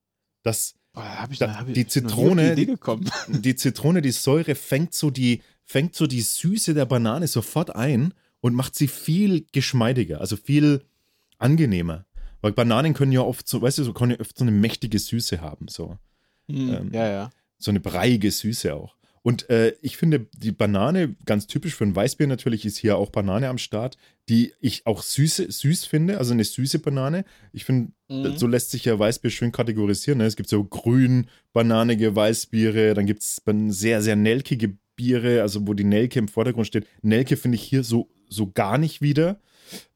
[0.42, 2.76] Das, Boah, ich, da, die Zitrone, die,
[3.28, 8.12] die, Zitrone, die Säure fängt so die, fängt so die Süße der Banane sofort ein
[8.40, 10.84] und macht sie viel geschmeidiger, also viel
[11.38, 12.04] angenehmer.
[12.42, 14.98] Weil Bananen können ja oft so, weißt du, so können ja oft so eine mächtige
[14.98, 15.96] Süße haben, so.
[16.48, 17.30] Mhm, ähm, ja, ja.
[17.58, 18.96] So eine breiige Süße auch.
[19.22, 23.10] Und äh, ich finde, die Banane, ganz typisch für ein Weißbier natürlich, ist hier auch
[23.10, 23.96] Banane am Start,
[24.28, 27.24] die ich auch süße, süß finde, also eine süße Banane.
[27.52, 28.36] Ich finde, mhm.
[28.36, 30.18] so lässt sich ja Weißbier schön kategorisieren.
[30.18, 30.26] Ne?
[30.26, 35.74] Es gibt so grün, bananige Weißbiere, dann gibt es sehr, sehr nelkige Biere, also wo
[35.74, 36.86] die Nelke im Vordergrund steht.
[37.02, 39.38] Nelke finde ich hier so, so gar nicht wieder.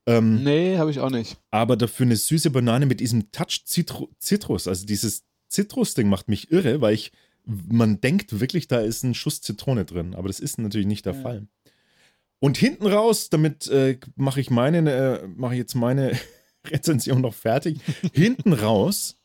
[0.07, 1.37] Ähm, nee, habe ich auch nicht.
[1.51, 6.81] Aber dafür eine süße Banane mit diesem Touch Zitrus, also dieses Zitrus-Ding macht mich irre,
[6.81, 7.13] weil ich
[7.47, 11.15] man denkt wirklich, da ist ein Schuss Zitrone drin, aber das ist natürlich nicht der
[11.15, 11.23] ja.
[11.23, 11.47] Fall.
[12.39, 16.19] Und hinten raus, damit äh, mache ich meine, äh, mache ich jetzt meine
[16.67, 17.79] Rezension noch fertig.
[18.13, 19.17] hinten raus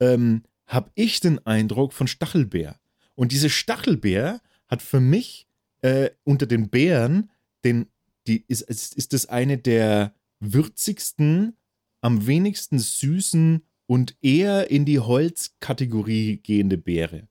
[0.00, 2.78] ähm, habe ich den Eindruck von Stachelbeer.
[3.14, 5.46] Und diese Stachelbeer hat für mich
[5.80, 7.30] äh, unter den Beeren
[7.64, 7.86] den,
[8.26, 11.56] die ist, ist, ist das eine der würzigsten,
[12.00, 17.28] am wenigsten süßen und eher in die Holzkategorie gehende Beere.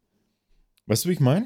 [0.88, 1.46] Weißt du, wie ich meine?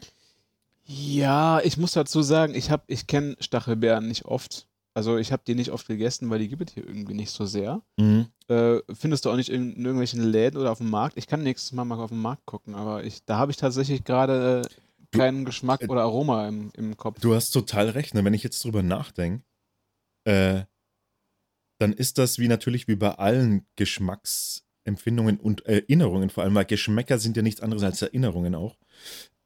[0.86, 4.67] Ja, ich muss dazu sagen, ich, ich kenne Stachelbeeren nicht oft.
[4.93, 7.45] Also ich habe die nicht oft gegessen, weil die gibt es hier irgendwie nicht so
[7.45, 7.82] sehr.
[7.97, 8.28] Mhm.
[8.50, 11.17] Äh, findest du auch nicht in, in, irgendwelchen Läden oder auf dem Markt.
[11.17, 14.04] Ich kann nächstes Mal mal auf den Markt gucken, aber ich, da habe ich tatsächlich
[14.04, 17.21] gerade äh, keinen Geschmack äh, oder Aroma im, im Kopf.
[17.21, 18.13] Du hast total recht.
[18.13, 18.26] Ne?
[18.26, 19.45] Wenn ich jetzt drüber nachdenke,
[20.26, 20.63] äh,
[21.82, 27.17] dann ist das wie natürlich wie bei allen Geschmacksempfindungen und Erinnerungen, vor allem, weil Geschmäcker
[27.20, 28.78] sind ja nichts anderes als Erinnerungen auch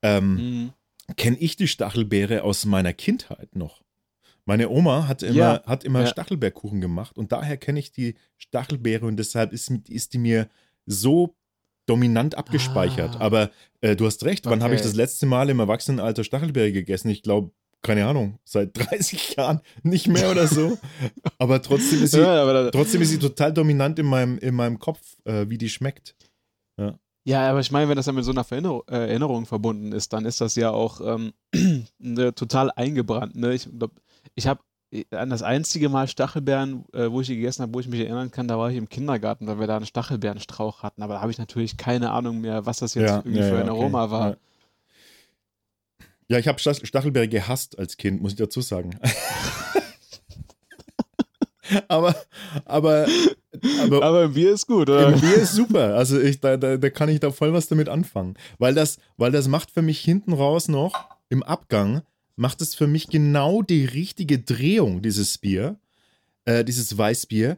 [0.05, 0.73] ähm, mhm.
[1.17, 3.83] kenne ich die Stachelbeere aus meiner Kindheit noch.
[4.45, 5.63] Meine Oma hat immer, ja.
[5.65, 6.07] hat immer ja.
[6.07, 10.47] Stachelbeerkuchen gemacht und daher kenne ich die Stachelbeere und deshalb ist, ist die mir
[10.85, 11.35] so
[11.87, 13.15] dominant abgespeichert.
[13.15, 13.21] Ah.
[13.21, 14.63] Aber äh, du hast recht, wann okay.
[14.63, 17.09] habe ich das letzte Mal im Erwachsenenalter Stachelbeere gegessen?
[17.09, 17.51] Ich glaube,
[17.85, 20.77] keine Ahnung, seit 30 Jahren nicht mehr oder so.
[21.37, 24.99] aber trotzdem ist sie, ja, trotzdem ist sie total dominant in meinem, in meinem Kopf,
[25.23, 26.15] äh, wie die schmeckt.
[26.77, 26.97] Ja.
[27.27, 30.13] Ja, aber ich meine, wenn das ja mit so einer Erinnerung, äh, Erinnerung verbunden ist,
[30.13, 31.33] dann ist das ja auch ähm,
[31.97, 33.35] ne, total eingebrannt.
[33.35, 33.53] Ne?
[33.53, 33.95] Ich glaube,
[34.35, 37.79] ich habe äh, an das einzige Mal Stachelbeeren, äh, wo ich die gegessen habe, wo
[37.79, 41.01] ich mich erinnern kann, da war ich im Kindergarten, weil wir da einen Stachelbeerenstrauch hatten.
[41.01, 43.57] Aber da habe ich natürlich keine Ahnung mehr, was das jetzt ja, irgendwie ja, für
[43.57, 43.79] ein okay.
[43.79, 44.37] Aroma war.
[46.27, 48.97] Ja, ich habe Stachelbeere gehasst als Kind, muss ich dazu sagen.
[51.87, 52.15] aber,
[52.65, 53.07] aber,
[53.83, 55.13] aber, aber im Bier ist gut, oder?
[55.13, 55.95] Im Bier ist super.
[55.95, 58.35] Also ich, da, da, da kann ich da voll was damit anfangen.
[58.57, 62.01] Weil das, weil das macht für mich hinten raus noch im Abgang,
[62.35, 65.77] macht es für mich genau die richtige Drehung, dieses Bier,
[66.45, 67.57] äh, dieses Weißbier.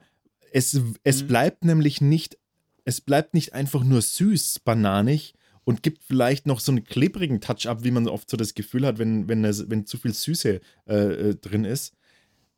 [0.51, 1.27] Es, es mhm.
[1.27, 2.37] bleibt nämlich nicht,
[2.85, 5.33] es bleibt nicht einfach nur süß, bananig,
[5.67, 8.85] und gibt vielleicht noch so einen klebrigen Touch ab, wie man oft so das Gefühl
[8.85, 11.93] hat, wenn, wenn, wenn zu viel Süße äh, äh drin ist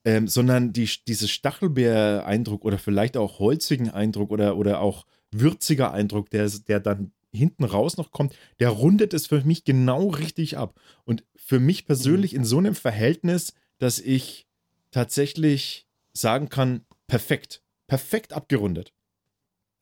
[0.06, 6.30] ähm, sondern die, dieses Stachelbeer-Eindruck oder vielleicht auch holzigen Eindruck oder, oder auch würziger Eindruck,
[6.30, 10.80] der, der dann hinten raus noch kommt, der rundet es für mich genau richtig ab.
[11.04, 14.48] Und für mich persönlich in so einem Verhältnis, dass ich
[14.92, 18.94] tatsächlich sagen kann, perfekt, perfekt abgerundet.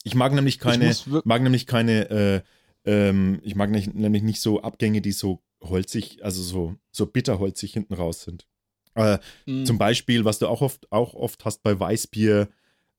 [0.03, 2.41] Ich mag nämlich keine, mag nämlich keine, äh,
[2.85, 7.73] ähm, ich mag nicht, nämlich nicht so Abgänge, die so holzig, also so, so bitterholzig
[7.73, 8.47] hinten raus sind.
[8.95, 9.65] Äh, mhm.
[9.65, 12.49] Zum Beispiel, was du auch oft, auch oft hast bei Weißbier,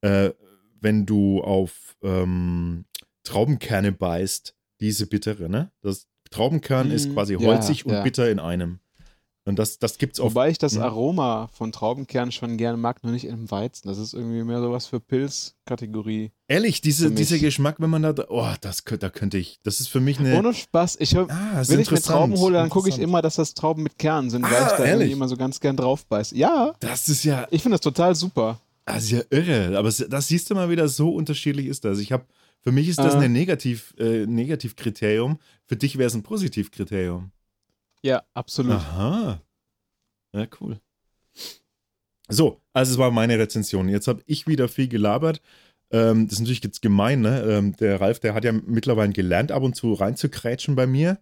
[0.00, 0.30] äh,
[0.80, 2.84] wenn du auf ähm,
[3.24, 5.72] Traubenkerne beißt, diese bittere, ne?
[5.82, 6.94] Das Traubenkern mhm.
[6.94, 8.02] ist quasi holzig ja, und ja.
[8.02, 8.80] bitter in einem.
[9.48, 10.26] Und das, das gibt's auch.
[10.26, 10.82] Wobei ich das hm.
[10.82, 13.88] Aroma von Traubenkern schon gerne mag, nur nicht im Weizen.
[13.88, 16.32] Das ist irgendwie mehr sowas für Pilzkategorie.
[16.48, 20.00] Ehrlich, diese, dieser Geschmack, wenn man da, oh, das, da könnte ich, das ist für
[20.00, 20.38] mich eine.
[20.38, 20.98] Ohne Spaß.
[21.00, 23.98] Ich, ah, wenn ich mir Trauben hole, dann gucke ich immer, dass das Trauben mit
[23.98, 25.12] Kernen sind, ah, weil ich da ehrlich?
[25.12, 26.36] immer so ganz gern drauf beiße.
[26.36, 26.74] Ja.
[26.80, 27.46] Das ist ja.
[27.50, 28.60] Ich finde das total super.
[28.84, 29.78] Das ist ja irre.
[29.78, 32.00] Aber das siehst du mal wieder, so unterschiedlich ist das.
[32.00, 32.26] Ich habe,
[32.60, 33.20] für mich ist das ah.
[33.20, 35.38] ein Negativ, äh, Negativkriterium.
[35.64, 37.32] Für dich wäre es ein Positivkriterium.
[38.02, 38.74] Ja, absolut.
[38.74, 39.42] Aha.
[40.32, 40.80] Ja, cool.
[42.28, 43.88] So, also es war meine Rezension.
[43.88, 45.40] Jetzt habe ich wieder viel gelabert.
[45.90, 47.42] Ähm, das ist natürlich jetzt gemein, ne?
[47.42, 51.18] Ähm, der Ralf, der hat ja mittlerweile gelernt, ab und zu reinzukrätschen bei mir.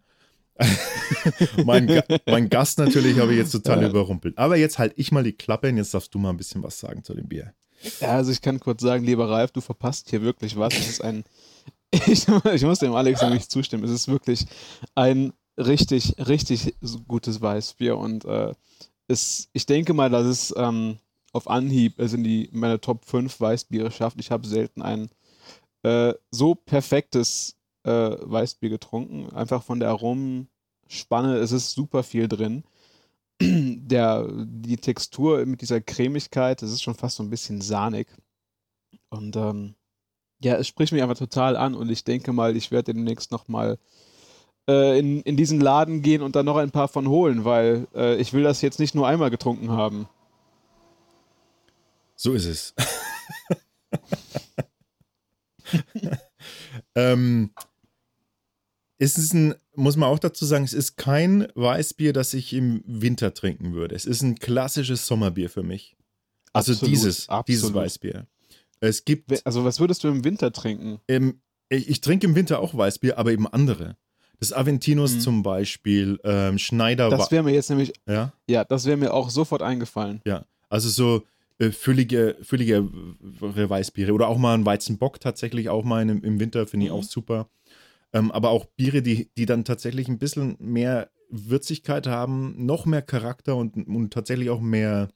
[1.65, 3.89] mein, mein, Gast natürlich habe ich jetzt total ja.
[3.89, 4.37] überrumpelt.
[4.37, 6.79] Aber jetzt halt ich mal die Klappe und jetzt darfst du mal ein bisschen was
[6.79, 7.53] sagen zu dem Bier.
[8.01, 10.73] Ja, also ich kann kurz sagen, lieber Ralf, du verpasst hier wirklich was.
[10.73, 11.23] Es ist ein,
[11.91, 14.45] ich, ich muss dem Alex nämlich zustimmen, es ist wirklich
[14.95, 16.75] ein richtig, richtig
[17.07, 18.53] gutes Weißbier und äh,
[19.07, 20.97] es, ich denke mal, dass es ähm,
[21.33, 24.19] auf Anhieb es in die meine Top 5 Weißbiere schafft.
[24.19, 25.09] Ich habe selten ein
[25.83, 29.29] äh, so perfektes äh, Weißbier getrunken.
[29.33, 32.63] Einfach von der Aromenspanne, es ist super viel drin.
[33.41, 38.07] Der, die Textur mit dieser Cremigkeit, das ist schon fast so ein bisschen sahnig.
[39.09, 39.75] Und ähm,
[40.43, 43.77] ja, es spricht mich einfach total an und ich denke mal, ich werde demnächst nochmal
[44.69, 48.15] äh, in, in diesen Laden gehen und dann noch ein paar von holen, weil äh,
[48.17, 50.07] ich will das jetzt nicht nur einmal getrunken haben.
[52.15, 52.73] So ist es.
[56.95, 57.51] ähm,
[58.97, 62.83] ist es ein, muss man auch dazu sagen, es ist kein Weißbier, das ich im
[62.85, 63.95] Winter trinken würde.
[63.95, 65.95] Es ist ein klassisches Sommerbier für mich.
[66.53, 67.47] Also Absolut, dieses, absolut.
[67.47, 68.27] dieses Weißbier.
[68.79, 70.99] Es gibt, Also, was würdest du im Winter trinken?
[71.07, 73.97] ähm, ich, ich trinke im Winter auch Weißbier, aber eben andere.
[74.39, 75.19] Das Aventinos Mhm.
[75.19, 79.29] zum Beispiel, ähm, Schneider, Das wäre mir jetzt nämlich, ja, ja, das wäre mir auch
[79.29, 80.21] sofort eingefallen.
[80.25, 80.45] ja.
[80.69, 81.23] Also so
[81.59, 82.83] äh, füllige, füllige
[83.39, 86.97] Weißbiere oder auch mal ein Weizenbock tatsächlich auch mal im, im Winter finde ich Mhm.
[86.97, 87.49] auch super.
[88.13, 93.01] Ähm, aber auch Biere, die, die dann tatsächlich ein bisschen mehr Würzigkeit haben, noch mehr
[93.01, 95.09] Charakter und, und tatsächlich auch mehr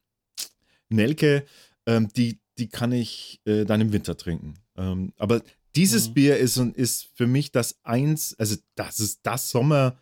[0.89, 1.45] Nelke,
[1.85, 4.55] ähm, die, die kann ich äh, dann im Winter trinken.
[4.77, 5.41] Ähm, aber
[5.75, 6.13] dieses Mhm.
[6.13, 9.95] Bier ist, und ist für mich das eins, also das ist das Sommer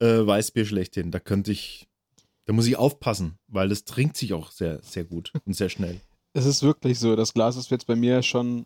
[0.00, 1.10] äh, Weißbier schlechthin.
[1.10, 1.88] Da könnte ich,
[2.46, 6.00] da muss ich aufpassen, weil das trinkt sich auch sehr, sehr gut und sehr schnell.
[6.34, 8.64] Es ist wirklich so, das Glas ist jetzt bei mir schon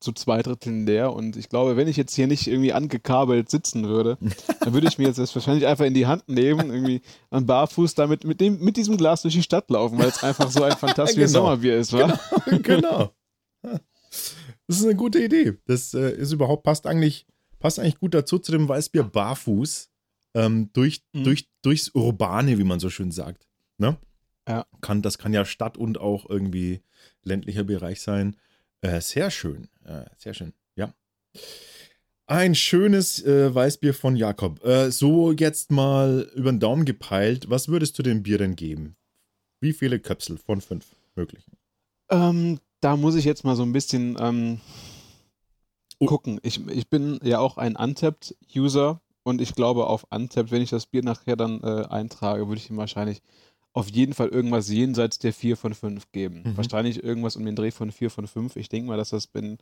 [0.00, 3.88] zu zwei Dritteln leer und ich glaube, wenn ich jetzt hier nicht irgendwie angekabelt sitzen
[3.88, 4.16] würde,
[4.60, 7.94] dann würde ich mir jetzt das wahrscheinlich einfach in die Hand nehmen, irgendwie am Barfuß
[7.94, 10.72] damit mit, dem, mit diesem Glas durch die Stadt laufen, weil es einfach so ein
[10.76, 11.44] fantastisches Genau.
[11.46, 12.18] Sommerbier ist, wa?
[12.62, 13.10] genau.
[14.68, 15.54] Das ist eine gute Idee.
[15.64, 17.26] Das äh, ist überhaupt, passt eigentlich,
[17.58, 19.90] passt eigentlich gut dazu zu dem Weißbier barfuß.
[20.34, 21.24] Ähm, durch, Mhm.
[21.24, 23.48] durch, durchs Urbane, wie man so schön sagt.
[23.78, 23.96] Ne?
[24.46, 24.66] Ja.
[24.82, 26.82] Kann, das kann ja Stadt und auch irgendwie
[27.22, 28.36] ländlicher Bereich sein.
[28.82, 29.68] Äh, sehr schön.
[29.84, 30.52] Äh, sehr schön.
[30.76, 30.94] Ja.
[32.26, 34.62] Ein schönes äh, Weißbier von Jakob.
[34.64, 37.48] Äh, so jetzt mal über den Daumen gepeilt.
[37.48, 38.96] Was würdest du dem Bier denn geben?
[39.60, 41.56] Wie viele Köpsel von fünf möglichen?
[42.10, 44.60] Ähm, da muss ich jetzt mal so ein bisschen ähm,
[46.00, 46.06] Oh.
[46.06, 46.38] gucken.
[46.44, 50.86] Ich, ich bin ja auch ein Untapped-User und ich glaube auf Untapped, wenn ich das
[50.86, 53.20] Bier nachher dann äh, eintrage, würde ich ihm wahrscheinlich
[53.72, 56.42] auf jeden Fall irgendwas jenseits der 4 von 5 geben.
[56.44, 56.56] Mhm.
[56.56, 58.54] Wahrscheinlich irgendwas um den Dreh von 4 von 5.
[58.54, 59.58] Ich denke mal, dass das in,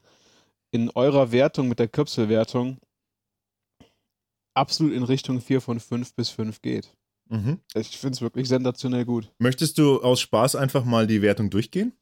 [0.73, 2.77] in eurer Wertung mit der Köpselwertung
[4.55, 6.95] absolut in Richtung 4 von 5 bis 5 geht.
[7.29, 7.61] Mhm.
[7.75, 9.33] Ich finde es wirklich sensationell gut.
[9.39, 11.93] Möchtest du aus Spaß einfach mal die Wertung durchgehen?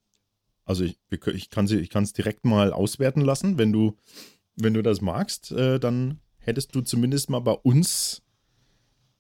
[0.64, 0.98] Also ich,
[1.35, 3.59] ich kann sie, ich kann es direkt mal auswerten lassen.
[3.59, 3.96] Wenn du,
[4.57, 8.22] wenn du das magst, äh, dann hättest du zumindest mal bei uns,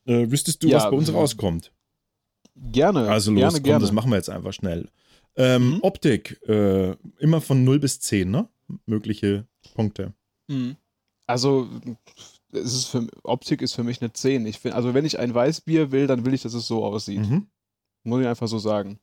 [0.06, 1.72] äh, wüsstest du, Ja, was bei uns rauskommt.
[2.56, 3.08] Gerne.
[3.10, 3.80] Also los, gerne, komm, gerne.
[3.82, 4.88] das machen wir jetzt einfach schnell.
[5.36, 5.78] Ähm, Mhm.
[5.82, 8.48] Optik, äh, immer von 0 bis 10, ne?
[8.86, 10.14] Mögliche Punkte.
[10.46, 10.76] Mhm.
[11.26, 11.68] Also,
[12.52, 14.46] es ist für, Optik ist für mich eine 10.
[14.46, 17.20] Ich find, also, wenn ich ein Weißbier will, dann will ich, dass es so aussieht.
[17.28, 17.48] Mhm.
[18.04, 18.98] Muss ich einfach so sagen.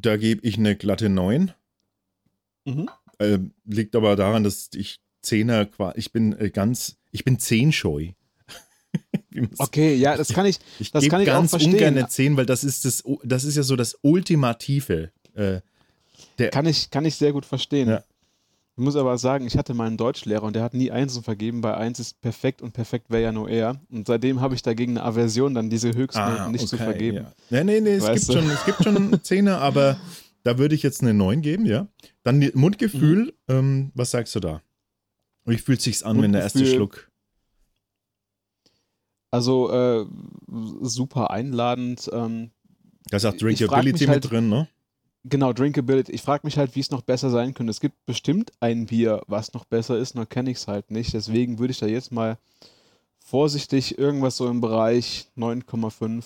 [0.00, 1.52] Da gebe ich eine glatte 9.
[2.64, 2.88] Mhm.
[3.18, 8.12] Äh, liegt aber daran, dass ich Zehner, ich bin äh, ganz, ich bin zehnscheu.
[9.58, 10.58] Okay, ja, das kann ich.
[10.80, 11.74] Ich das kann ich auch ganz verstehen.
[11.74, 15.12] ungern eine 10, weil das ist, das, das ist ja so das Ultimative.
[15.34, 15.60] Äh,
[16.50, 17.88] Kann ich, kann ich sehr gut verstehen.
[17.88, 18.02] Ja.
[18.78, 21.64] Ich muss aber sagen, ich hatte mal einen Deutschlehrer und der hat nie Einsen vergeben,
[21.64, 23.80] weil eins ist perfekt und perfekt wäre ja nur er.
[23.90, 27.26] Und seitdem habe ich dagegen eine Aversion, dann diese Höchstnoten nicht zu vergeben.
[27.26, 27.64] Ah, Ja.
[27.64, 28.32] Nee, nee, nee, es gibt, du?
[28.34, 29.98] schon, es gibt schon Zehner, aber
[30.44, 31.88] da würde ich jetzt eine 9 geben, ja.
[32.22, 33.32] Dann Mundgefühl, Mhm.
[33.48, 34.62] ähm, was sagst du da?
[35.44, 37.10] Wie fühlt sich's an, wenn der erste Mundgefühl- Schluck?
[39.32, 40.06] Also äh,
[40.82, 42.08] super einladend.
[42.12, 42.52] Ähm,
[43.10, 44.68] Da sagt ich frag Drinkability mich mit halt- drin, ne?
[45.28, 46.12] Genau, Drinkability.
[46.12, 47.70] Ich frage mich halt, wie es noch besser sein könnte.
[47.70, 51.12] Es gibt bestimmt ein Bier, was noch besser ist, nur kenne ich es halt nicht.
[51.12, 52.38] Deswegen würde ich da jetzt mal
[53.18, 56.24] vorsichtig irgendwas so im Bereich 9,5,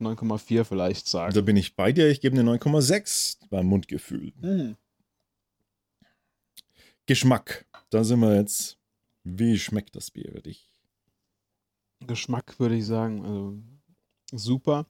[0.00, 1.34] 9,4 vielleicht sagen.
[1.34, 4.32] Da bin ich bei dir, ich gebe eine 9,6 beim Mundgefühl.
[4.40, 4.76] Hm.
[7.06, 8.78] Geschmack, da sind wir jetzt.
[9.22, 10.68] Wie schmeckt das Bier für dich?
[12.06, 13.58] Geschmack würde ich sagen, also
[14.32, 14.86] super.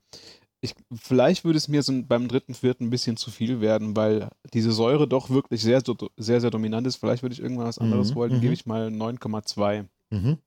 [0.66, 4.30] Ich, vielleicht würde es mir so beim dritten, vierten ein bisschen zu viel werden, weil
[4.52, 5.82] diese Säure doch wirklich sehr,
[6.16, 6.96] sehr, sehr dominant ist.
[6.96, 8.32] Vielleicht würde ich irgendwann was anderes Mhm, wollen.
[8.34, 8.40] mhm.
[8.40, 9.86] Gebe ich mal 9,2.
[10.10, 10.38] Mhm.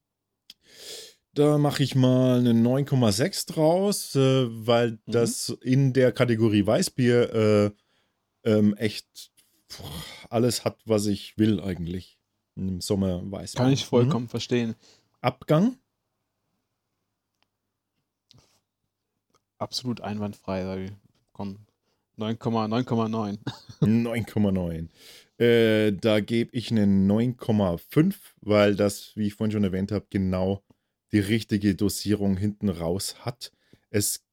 [1.33, 4.97] Da mache ich mal eine 9,6 draus, äh, weil Mhm.
[5.07, 7.71] das in der Kategorie Weißbier äh,
[8.43, 9.31] ähm, echt
[9.69, 9.83] pff,
[10.29, 12.17] alles hat, was ich will eigentlich.
[12.55, 13.63] Im Sommer Weißbier.
[13.63, 14.69] Kann ich vollkommen verstehen.
[14.69, 14.75] Mhm.
[15.21, 15.77] Abgang?
[19.59, 20.91] Absolut einwandfrei.
[21.33, 21.59] Komm,
[22.17, 23.37] 9,9,9.
[23.81, 24.87] 9,9.
[25.37, 30.63] Äh, da gebe ich eine 9,5, weil das, wie ich vorhin schon erwähnt habe, genau
[31.11, 33.51] die richtige Dosierung hinten raus hat.
[33.89, 34.25] Es,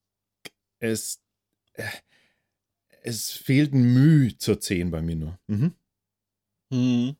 [0.78, 1.20] es,
[1.74, 1.84] äh,
[3.02, 5.38] es fehlt ein Mühe zur 10 bei mir nur.
[5.46, 5.74] Mhm.
[6.70, 7.16] Mhm.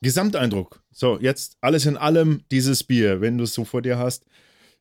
[0.00, 0.82] Gesamteindruck.
[0.90, 4.24] So, jetzt alles in allem dieses Bier, wenn du es so vor dir hast,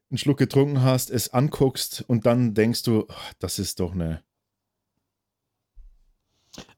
[0.10, 4.22] einen Schluck getrunken hast, es anguckst und dann denkst du, oh, das ist doch eine.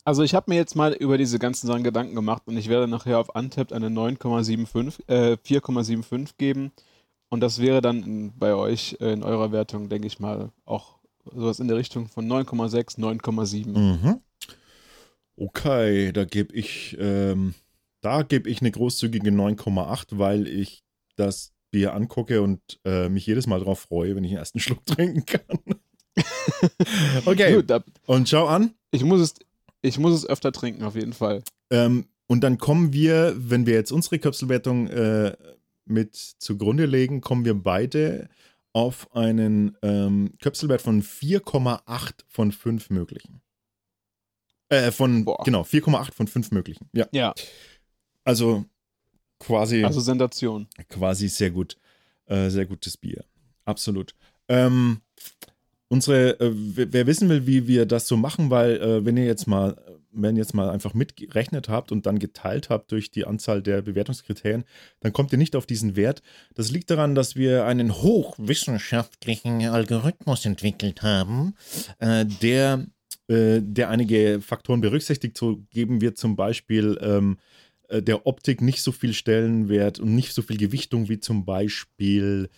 [0.04, 2.88] Also ich habe mir jetzt mal über diese ganzen Sachen Gedanken gemacht und ich werde
[2.88, 6.72] nachher auf Untapped eine 9,75, äh, 4,75 geben.
[7.30, 11.60] Und das wäre dann bei euch äh, in eurer Wertung, denke ich mal, auch sowas
[11.60, 13.78] in der Richtung von 9,6, 9,7.
[13.78, 14.22] Mhm.
[15.36, 17.54] Okay, da gebe ich, ähm,
[18.02, 20.84] da gebe ich eine großzügige 9,8, weil ich
[21.16, 24.86] das Bier angucke und äh, mich jedes Mal darauf freue, wenn ich den ersten Schluck
[24.86, 25.60] trinken kann.
[27.26, 27.56] okay.
[27.56, 28.74] Gut, da, und schau an.
[28.92, 29.34] Ich muss es,
[29.82, 31.44] ich muss es öfter trinken, auf jeden Fall.
[31.70, 35.36] Ähm, und dann kommen wir, wenn wir jetzt unsere Köpselwertung äh,
[35.86, 38.30] mit zugrunde legen, kommen wir beide
[38.74, 43.42] auf einen ähm, Köpselwert von 4,8 von 5 möglichen.
[44.70, 45.44] Äh, von, Boah.
[45.44, 46.90] genau, 4,8 von 5 möglichen.
[46.94, 47.08] Ja.
[47.12, 47.34] Ja.
[48.24, 48.66] Also
[49.40, 49.84] quasi.
[49.84, 50.68] Also Sensation.
[50.90, 51.78] Quasi sehr gut.
[52.26, 53.24] Äh, sehr gutes Bier.
[53.66, 54.14] Absolut.
[54.48, 55.02] Ähm,
[55.88, 59.48] unsere, äh, wer wissen will, wie wir das so machen, weil äh, wenn ihr jetzt
[59.48, 59.76] mal
[60.12, 63.82] wenn ihr jetzt mal einfach mitgerechnet habt und dann geteilt habt durch die Anzahl der
[63.82, 64.64] Bewertungskriterien,
[65.02, 66.22] dann kommt ihr nicht auf diesen Wert.
[66.56, 71.56] Das liegt daran, dass wir einen hochwissenschaftlichen Algorithmus entwickelt haben,
[72.00, 72.88] äh, der,
[73.28, 75.38] äh, der einige Faktoren berücksichtigt.
[75.38, 77.46] So geben wir zum Beispiel ähm, äh,
[77.92, 82.50] der Optik nicht so viel Stellenwert und nicht so viel Gewichtung wie zum Beispiel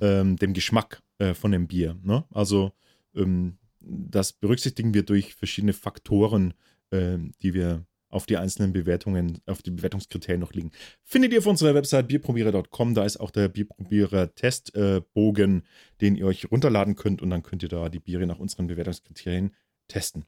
[0.00, 1.96] ähm, dem Geschmack äh, von dem Bier.
[2.02, 2.24] Ne?
[2.30, 2.72] Also
[3.14, 6.54] ähm, das berücksichtigen wir durch verschiedene Faktoren,
[6.90, 10.70] äh, die wir auf die einzelnen Bewertungen, auf die Bewertungskriterien noch liegen.
[11.04, 12.94] Findet ihr auf unserer Website bierprobierer.com.
[12.94, 15.64] Da ist auch der Bierprobierer-Testbogen,
[16.00, 19.54] den ihr euch runterladen könnt und dann könnt ihr da die Biere nach unseren Bewertungskriterien
[19.88, 20.24] testen.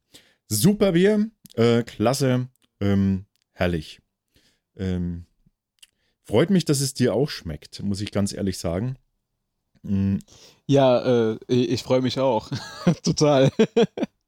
[0.49, 2.49] Super Bier, äh, klasse,
[2.81, 4.03] ähm, herrlich.
[4.77, 5.27] Ähm,
[6.25, 8.97] freut mich, dass es dir auch schmeckt, muss ich ganz ehrlich sagen.
[9.83, 10.21] Mhm.
[10.67, 12.51] Ja, äh, ich freue mich auch.
[13.03, 13.51] Total.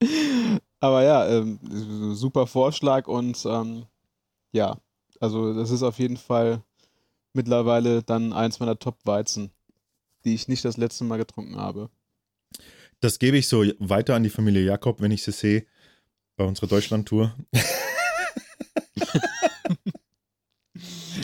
[0.81, 1.61] Aber ja, ähm,
[2.15, 3.87] super Vorschlag und ähm,
[4.51, 4.79] ja,
[5.21, 6.63] also das ist auf jeden Fall
[7.33, 9.53] mittlerweile dann eins meiner Top-Weizen,
[10.25, 11.89] die ich nicht das letzte Mal getrunken habe.
[13.01, 15.67] Das gebe ich so weiter an die Familie Jakob, wenn ich sie sehe
[16.37, 17.37] bei unserer Deutschland-Tour.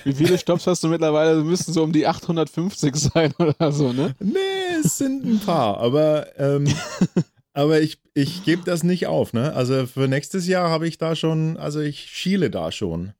[0.08, 1.36] Wie viele Stops hast du mittlerweile?
[1.36, 4.14] Das müssten so um die 850 sein oder so, ne?
[4.20, 4.38] Nee,
[4.82, 6.66] es sind ein paar, aber ähm,
[7.52, 9.52] aber ich, ich gebe das nicht auf, ne?
[9.52, 13.12] Also für nächstes Jahr habe ich da schon, also ich schiele da schon.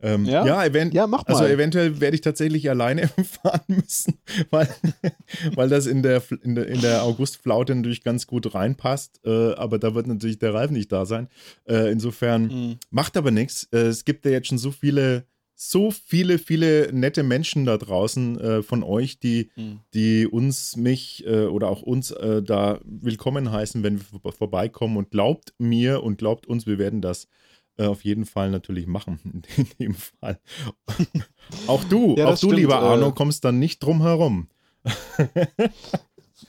[0.00, 1.44] Ähm, ja, ja, event ja mach also mal.
[1.44, 4.18] Also eventuell werde ich tatsächlich alleine fahren müssen,
[4.50, 4.68] weil,
[5.54, 9.20] weil das in der, in der, in der Augustflaute natürlich ganz gut reinpasst.
[9.24, 11.28] Äh, aber da wird natürlich der Ralf nicht da sein.
[11.64, 12.78] Äh, insofern mhm.
[12.90, 13.68] macht aber nichts.
[13.72, 15.24] Äh, es gibt ja jetzt schon so viele
[15.60, 19.80] so viele, viele nette Menschen da draußen äh, von euch, die, mhm.
[19.92, 24.96] die uns, mich äh, oder auch uns äh, da willkommen heißen, wenn wir vorbeikommen.
[24.96, 27.26] Und glaubt mir und glaubt uns, wir werden das
[27.76, 29.42] äh, auf jeden Fall natürlich machen.
[29.56, 30.38] In dem Fall.
[31.66, 32.84] auch du, ja, auch du, stimmt, lieber äh.
[32.84, 34.46] Arno, kommst dann nicht drum herum.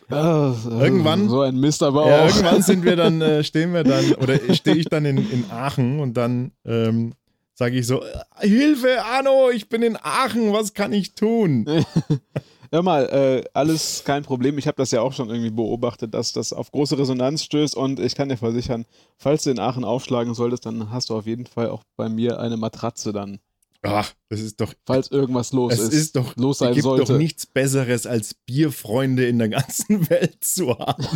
[0.08, 2.28] Ja, irgendwann so ein Mist aber ja, auch.
[2.28, 6.00] irgendwann sind wir dann äh, stehen wir dann oder stehe ich dann in, in Aachen
[6.00, 7.14] und dann ähm,
[7.60, 8.02] sage ich so,
[8.40, 11.66] Hilfe, Arno, ich bin in Aachen, was kann ich tun?
[12.72, 14.58] Hör mal, äh, alles kein Problem.
[14.58, 18.00] Ich habe das ja auch schon irgendwie beobachtet, dass das auf große Resonanz stößt und
[18.00, 18.86] ich kann dir versichern,
[19.18, 22.40] falls du in Aachen aufschlagen solltest, dann hast du auf jeden Fall auch bei mir
[22.40, 23.40] eine Matratze dann.
[23.82, 24.74] Ach, das ist doch.
[24.86, 25.94] Falls irgendwas los es ist.
[25.94, 27.14] ist doch, los sein es gibt sollte.
[27.14, 31.08] doch nichts Besseres, als Bierfreunde in der ganzen Welt zu haben.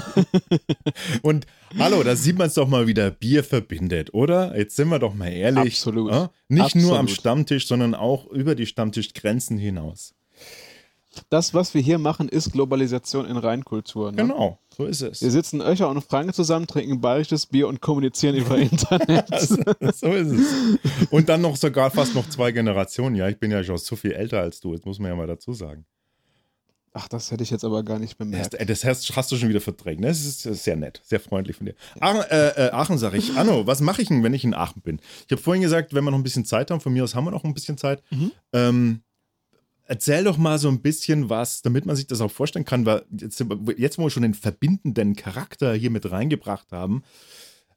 [1.24, 1.45] Und
[1.78, 3.11] hallo, da sieht man es doch mal wieder.
[3.11, 4.57] Bier verbindet, oder?
[4.57, 5.74] Jetzt sind wir doch mal ehrlich.
[5.74, 6.11] Absolut.
[6.11, 6.32] Ja?
[6.47, 6.88] Nicht Absolut.
[6.88, 10.14] nur am Stammtisch, sondern auch über die Stammtischgrenzen hinaus
[11.30, 14.11] das, was wir hier machen, ist Globalisation in Reinkultur.
[14.11, 14.18] Ne?
[14.18, 15.22] Genau, so ist es.
[15.22, 19.28] Wir sitzen Öcher und Franke zusammen, trinken bayerisches Bier und kommunizieren über Internet.
[19.39, 21.07] so ist es.
[21.09, 23.16] Und dann noch sogar fast noch zwei Generationen.
[23.16, 25.28] Ja, ich bin ja schon so viel älter als du, das muss man ja mal
[25.28, 25.86] dazu sagen.
[26.95, 28.53] Ach, das hätte ich jetzt aber gar nicht bemerkt.
[28.53, 29.99] Das, das hast, du schon wieder verdrängt.
[29.99, 30.07] Ne?
[30.07, 31.74] Das ist sehr nett, sehr freundlich von dir.
[31.99, 33.36] Aachen, äh, äh, Aachen sage ich.
[33.36, 34.99] Anno, was mache ich denn, wenn ich in Aachen bin?
[35.26, 37.26] Ich habe vorhin gesagt, wenn wir noch ein bisschen Zeit haben, von mir aus haben
[37.26, 38.03] wir noch ein bisschen Zeit.
[38.11, 38.32] Mhm.
[38.53, 39.01] Ähm,
[39.86, 43.05] Erzähl doch mal so ein bisschen was, damit man sich das auch vorstellen kann, weil
[43.11, 43.43] jetzt,
[43.77, 47.03] jetzt wo wir schon den verbindenden Charakter hier mit reingebracht haben,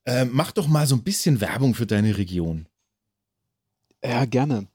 [0.04, 2.66] äh, mach doch mal so ein bisschen Werbung für deine Region.
[4.04, 4.68] Ja, gerne.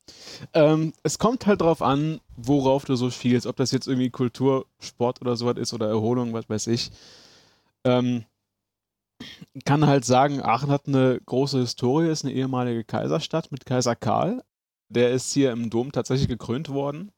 [0.54, 4.66] Ähm, es kommt halt drauf an, worauf du so spielst, ob das jetzt irgendwie Kultur,
[4.80, 6.92] Sport oder sowas ist oder Erholung, was weiß ich.
[7.86, 8.26] Ähm,
[9.64, 14.44] kann halt sagen, Aachen hat eine große Historie, ist eine ehemalige Kaiserstadt mit Kaiser Karl.
[14.90, 17.12] der ist hier im Dom tatsächlich gekrönt worden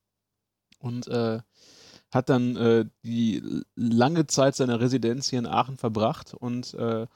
[0.83, 1.39] und äh,
[2.11, 3.41] hat dann äh, die
[3.75, 7.07] lange Zeit seiner Residenz hier in Aachen verbracht und äh,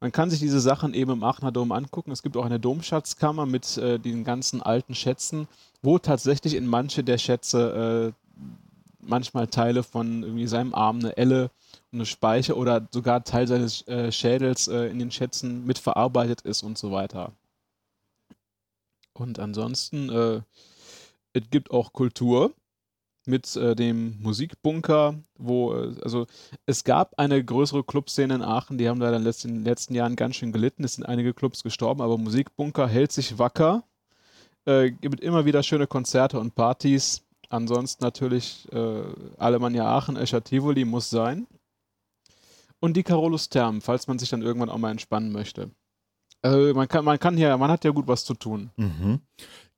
[0.00, 2.10] man kann sich diese Sachen eben im Aachener Dom angucken.
[2.10, 5.46] Es gibt auch eine Domschatzkammer mit äh, den ganzen alten Schätzen,
[5.82, 8.44] wo tatsächlich in manche der Schätze äh,
[9.00, 11.50] manchmal Teile von irgendwie seinem Arm, eine Elle,
[11.92, 16.76] eine Speiche oder sogar Teil seines äh, Schädels äh, in den Schätzen mitverarbeitet ist und
[16.76, 17.32] so weiter.
[19.12, 20.40] Und ansonsten, äh,
[21.32, 22.52] es gibt auch Kultur
[23.26, 26.26] mit äh, dem Musikbunker, wo, äh, also
[26.66, 30.36] es gab eine größere Clubszene in Aachen, die haben leider in den letzten Jahren ganz
[30.36, 30.84] schön gelitten.
[30.84, 33.84] Es sind einige Clubs gestorben, aber Musikbunker hält sich wacker.
[34.64, 37.22] Äh, gibt immer wieder schöne Konzerte und Partys.
[37.48, 39.02] Ansonsten natürlich äh,
[39.36, 41.46] Alemannia Aachen, Escher Tivoli muss sein.
[42.78, 45.70] Und die Carolus Therm, falls man sich dann irgendwann auch mal entspannen möchte.
[46.42, 48.70] Also man kann, man kann hier, man hat ja gut was zu tun.
[48.76, 49.20] Mhm.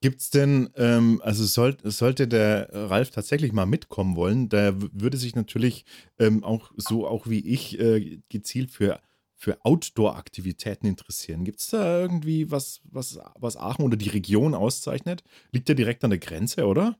[0.02, 5.16] Gibt es denn, ähm, also soll, sollte der Ralf tatsächlich mal mitkommen wollen, der würde
[5.16, 5.84] sich natürlich
[6.18, 9.00] ähm, auch so auch wie ich äh, gezielt für,
[9.36, 11.44] für Outdoor-Aktivitäten interessieren.
[11.44, 15.22] Gibt es da irgendwie was, was, was Aachen oder die Region auszeichnet?
[15.52, 16.96] Liegt ja direkt an der Grenze, oder?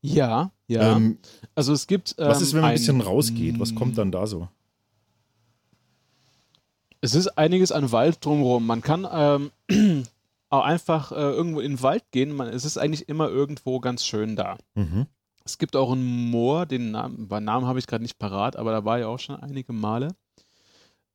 [0.00, 0.96] Ja, ja.
[0.96, 1.18] Ähm,
[1.54, 2.14] also es gibt.
[2.16, 3.60] Ähm, was ist, wenn man ein bisschen rausgeht?
[3.60, 4.48] Was kommt dann da so?
[7.02, 8.64] Es ist einiges an Wald drumherum.
[8.66, 9.50] Man kann ähm,
[10.48, 12.34] auch einfach äh, irgendwo in den Wald gehen.
[12.34, 14.58] Man, es ist eigentlich immer irgendwo ganz schön da.
[14.74, 15.06] Mhm.
[15.44, 18.84] Es gibt auch einen Moor, den Namen, Namen habe ich gerade nicht parat, aber da
[18.84, 20.08] war ich auch schon einige Male.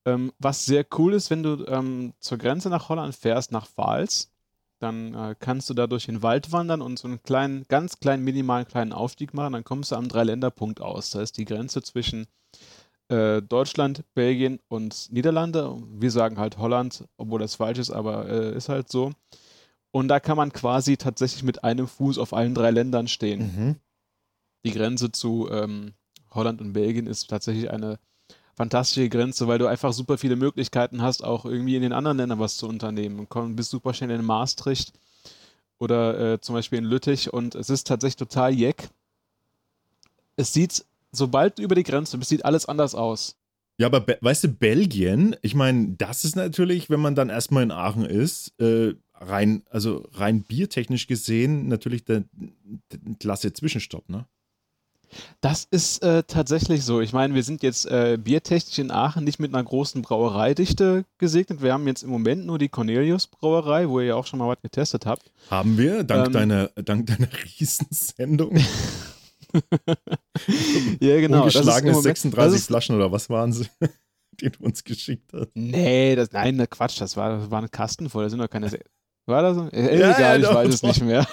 [0.05, 4.31] Ähm, was sehr cool ist, wenn du ähm, zur Grenze nach Holland fährst, nach Pfalz,
[4.79, 8.23] dann äh, kannst du da durch den Wald wandern und so einen kleinen, ganz kleinen,
[8.23, 9.53] minimalen kleinen Aufstieg machen.
[9.53, 11.11] Dann kommst du am Dreiländerpunkt aus.
[11.11, 12.25] Da ist die Grenze zwischen
[13.09, 15.77] äh, Deutschland, Belgien und Niederlande.
[15.93, 19.11] Wir sagen halt Holland, obwohl das falsch ist, aber äh, ist halt so.
[19.91, 23.39] Und da kann man quasi tatsächlich mit einem Fuß auf allen drei Ländern stehen.
[23.39, 23.75] Mhm.
[24.65, 25.93] Die Grenze zu ähm,
[26.31, 27.99] Holland und Belgien ist tatsächlich eine
[28.55, 32.39] fantastische Grenze, weil du einfach super viele Möglichkeiten hast, auch irgendwie in den anderen Ländern
[32.39, 33.27] was zu unternehmen.
[33.29, 34.93] Du bist super schnell in Maastricht
[35.79, 38.89] oder äh, zum Beispiel in Lüttich und es ist tatsächlich total jeck.
[40.35, 43.37] Es sieht sobald du über die Grenze bist, sieht alles anders aus.
[43.77, 47.71] Ja, aber weißt du, Belgien, ich meine, das ist natürlich, wenn man dann erstmal in
[47.71, 52.25] Aachen ist, äh, rein, also rein biertechnisch gesehen, natürlich der,
[52.91, 54.25] der klasse Zwischenstopp, ne?
[55.41, 57.01] Das ist äh, tatsächlich so.
[57.01, 61.61] Ich meine, wir sind jetzt äh, biertechnisch in Aachen nicht mit einer großen Brauereidichte gesegnet.
[61.61, 64.47] Wir haben jetzt im Moment nur die Cornelius Brauerei, wo ihr ja auch schon mal
[64.47, 65.29] was getestet habt.
[65.49, 67.27] Haben wir, dank ähm, deiner, dank deiner
[67.59, 68.57] Riesensendung.
[70.99, 71.41] ja, genau.
[71.41, 73.67] Ungeschlagene 36 ist, Flaschen oder was waren sie,
[74.41, 75.49] die du uns geschickt hast?
[75.53, 78.71] Nee, das, nein, Quatsch, das war, das war ein Kasten voll, da sind doch keine.
[79.25, 79.69] War das so?
[79.69, 81.27] Äh, ja, egal, ja, ich weiß es nicht mehr.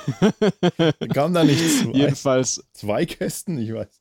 [1.12, 2.64] Kam da nicht zwei, Jedenfalls.
[2.72, 4.00] Zwei Kästen, ich weiß.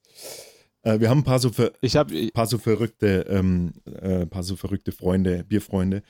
[0.84, 4.43] Äh, wir haben ein paar so, ver ich hab, paar so verrückte, ähm, äh, paar
[4.43, 6.03] so verrückte Freunde, Bierfreunde,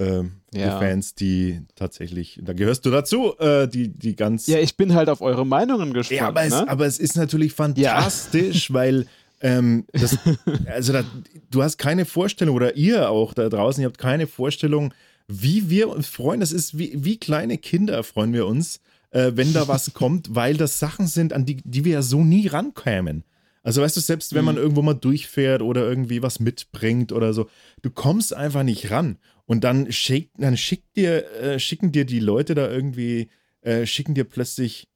[0.00, 0.78] ähm, ja.
[0.78, 4.46] Fans, die tatsächlich, da gehörst du dazu, äh, die, die ganz.
[4.46, 6.20] Ja, ich bin halt auf eure Meinungen gespannt.
[6.20, 6.46] Ja, aber, ne?
[6.46, 8.74] es, aber es ist natürlich fantastisch, ja.
[8.74, 9.06] weil
[9.42, 10.16] ähm, das,
[10.66, 11.04] also da,
[11.50, 14.94] du hast keine Vorstellung oder ihr auch da draußen, ihr habt keine Vorstellung,
[15.28, 16.40] wie wir uns freuen.
[16.40, 18.80] Das ist wie, wie kleine Kinder freuen wir uns,
[19.10, 22.24] äh, wenn da was kommt, weil das Sachen sind, an die, die wir ja so
[22.24, 23.24] nie rankämen.
[23.62, 24.62] Also weißt du, selbst wenn man mhm.
[24.62, 27.48] irgendwo mal durchfährt oder irgendwie was mitbringt oder so,
[27.82, 29.18] du kommst einfach nicht ran.
[29.50, 33.30] Und dann, schick, dann schickt dir, äh, schicken dir die Leute da irgendwie,
[33.62, 34.86] äh, schicken dir plötzlich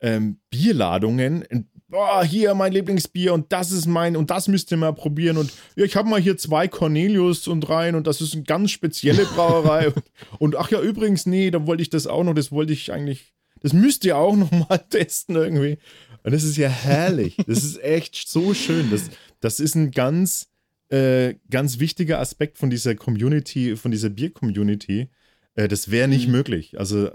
[0.00, 1.44] ähm, Bierladungen.
[1.88, 5.36] Boah, hier mein Lieblingsbier und das ist mein und das müsst ihr mal probieren.
[5.36, 8.70] Und ja, ich habe mal hier zwei Cornelius und rein und das ist eine ganz
[8.70, 9.88] spezielle Brauerei.
[9.88, 10.02] und,
[10.38, 13.34] und ach ja, übrigens, nee, da wollte ich das auch noch, das wollte ich eigentlich,
[13.60, 15.76] das müsst ihr auch noch mal testen irgendwie.
[16.22, 17.36] Und das ist ja herrlich.
[17.46, 18.90] Das ist echt so schön.
[18.90, 20.48] Das, das ist ein ganz,
[20.90, 25.08] äh, ganz wichtiger Aspekt von dieser Community, von dieser Bier-Community.
[25.54, 26.32] Äh, das wäre nicht mhm.
[26.32, 26.78] möglich.
[26.78, 27.10] Also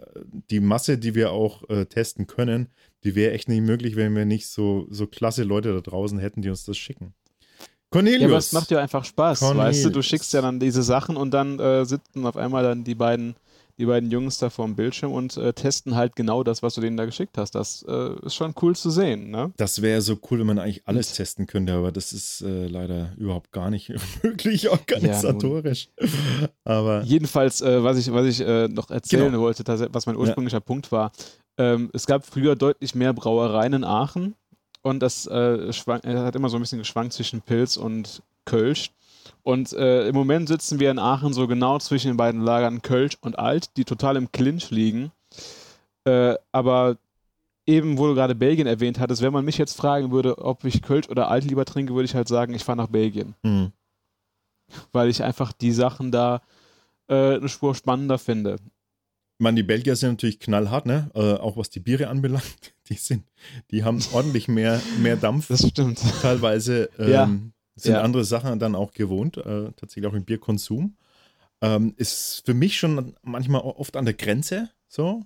[0.50, 2.68] die Masse, die wir auch äh, testen können,
[3.04, 6.42] die wäre echt nicht möglich, wenn wir nicht so, so klasse Leute da draußen hätten,
[6.42, 7.14] die uns das schicken.
[7.90, 8.22] Cornelius.
[8.22, 9.68] Ja, aber es macht ja einfach Spaß, Cornelius.
[9.68, 12.84] weißt du, du schickst ja dann diese Sachen und dann äh, sitzen auf einmal dann
[12.84, 13.36] die beiden
[13.84, 16.96] die beiden Jungs da vorm Bildschirm und äh, testen halt genau das, was du denen
[16.96, 17.54] da geschickt hast.
[17.54, 19.30] Das äh, ist schon cool zu sehen.
[19.30, 19.52] Ne?
[19.58, 22.68] Das wäre so cool, wenn man eigentlich alles und, testen könnte, aber das ist äh,
[22.68, 25.90] leider überhaupt gar nicht möglich organisatorisch.
[26.00, 29.42] Ja, aber jedenfalls, äh, was ich, was ich äh, noch erzählen genau.
[29.42, 30.62] wollte, was mein ursprünglicher ja.
[30.62, 31.12] Punkt war,
[31.58, 34.36] ähm, es gab früher deutlich mehr Brauereien in Aachen
[34.82, 38.92] und das äh, hat immer so ein bisschen geschwankt zwischen Pilz und Kölsch.
[39.44, 43.18] Und äh, im Moment sitzen wir in Aachen so genau zwischen den beiden Lagern Kölsch
[43.22, 45.12] und Alt, die total im Clinch liegen.
[46.06, 46.98] Äh, aber
[47.66, 50.82] eben, wo du gerade Belgien erwähnt hattest, wenn man mich jetzt fragen würde, ob ich
[50.82, 53.36] Kölsch oder Alt lieber trinke, würde ich halt sagen, ich fahre nach Belgien.
[53.44, 53.72] Mhm.
[54.92, 56.42] Weil ich einfach die Sachen da
[57.08, 58.56] äh, eine Spur spannender finde.
[58.56, 61.10] Ich meine, die Belgier sind natürlich knallhart, ne?
[61.16, 62.74] Äh, auch was die Biere anbelangt.
[62.90, 63.24] Die sind,
[63.72, 65.48] die haben ordentlich mehr, mehr Dampf.
[65.48, 66.02] Das stimmt.
[66.22, 67.30] Teilweise ähm, Ja.
[67.76, 68.02] Sind Ja.
[68.02, 70.96] andere Sachen dann auch gewohnt, äh, tatsächlich auch im Bierkonsum.
[71.62, 75.24] Ähm, ist für mich schon manchmal oft an der Grenze so.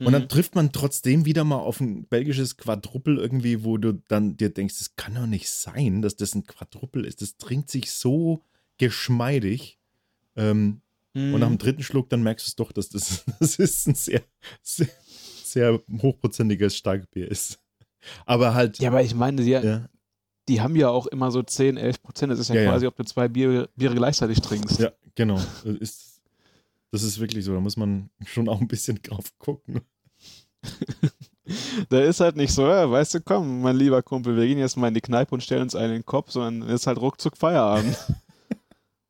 [0.00, 0.28] Und dann Mhm.
[0.28, 4.78] trifft man trotzdem wieder mal auf ein belgisches Quadruppel irgendwie, wo du dann dir denkst,
[4.78, 7.22] das kann doch nicht sein, dass das ein Quadruppel ist.
[7.22, 8.42] Das trinkt sich so
[8.78, 9.78] geschmeidig.
[10.36, 10.80] Ähm,
[11.16, 11.32] Mhm.
[11.34, 13.94] Und nach dem dritten Schluck, dann merkst du es doch, dass das, das ist ein
[13.94, 14.20] sehr,
[14.62, 14.88] sehr,
[15.44, 17.60] sehr hochprozentiges Starkbier ist.
[18.26, 19.88] Aber halt, ja, aber ich meine, die, ja,
[20.48, 22.32] die haben ja auch immer so 10, 11 Prozent.
[22.32, 22.70] Das ist ja, Ja, ja.
[22.70, 24.78] quasi, ob du zwei Bier, Biere gleichzeitig trinkst.
[24.78, 25.40] ja, genau.
[25.64, 26.20] Das Ist,
[26.90, 27.54] das ist wirklich so.
[27.54, 29.80] Da muss man schon auch ein bisschen drauf gucken.
[31.90, 34.78] Da ist halt nicht so, ja, weißt du, komm, mein lieber Kumpel, wir gehen jetzt
[34.78, 37.36] mal in die Kneipe und stellen uns einen in den Kopf, sondern ist halt ruckzuck
[37.36, 37.98] Feierabend.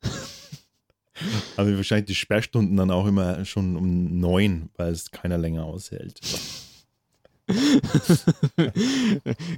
[1.57, 6.21] Aber wahrscheinlich die Sperrstunden dann auch immer schon um neun, weil es keiner länger aushält.
[8.57, 8.73] Gehen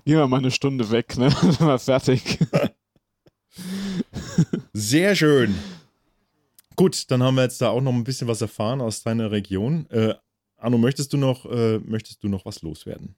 [0.04, 1.28] wir mal eine Stunde weg, ne?
[1.40, 2.38] Dann sind wir fertig.
[4.72, 5.54] Sehr schön.
[6.74, 9.88] Gut, dann haben wir jetzt da auch noch ein bisschen was erfahren aus deiner Region.
[9.88, 10.14] Äh,
[10.58, 13.16] Arno, möchtest du noch, äh, möchtest du noch was loswerden?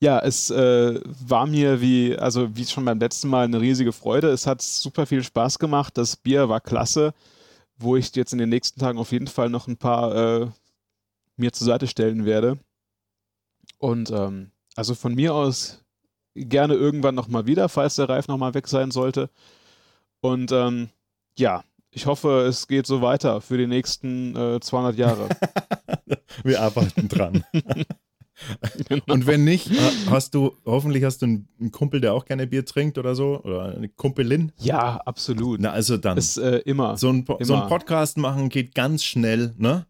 [0.00, 4.30] Ja, es äh, war mir wie, also wie schon beim letzten Mal eine riesige Freude.
[4.30, 5.96] Es hat super viel Spaß gemacht.
[5.96, 7.14] Das Bier war klasse,
[7.76, 10.46] wo ich jetzt in den nächsten Tagen auf jeden Fall noch ein paar äh,
[11.38, 12.58] mir zur Seite stellen werde.
[13.78, 15.84] Und ähm, also von mir aus
[16.34, 19.30] gerne irgendwann nochmal wieder, falls der Reif nochmal weg sein sollte.
[20.20, 20.88] Und ähm,
[21.36, 25.28] ja, ich hoffe, es geht so weiter für die nächsten äh, 200 Jahre.
[26.44, 27.44] Wir arbeiten dran.
[29.08, 32.64] Und wenn nicht, ha- hast du, hoffentlich hast du einen, Kumpel, der auch gerne Bier
[32.64, 34.52] trinkt oder so, oder eine Kumpelin.
[34.58, 35.60] ja, absolut.
[35.60, 36.16] Na, also dann.
[36.18, 36.96] Ist äh, immer.
[36.96, 37.68] so, ein, Po- so ein immer.
[37.68, 39.86] Podcast machen geht ganz schnell, ne?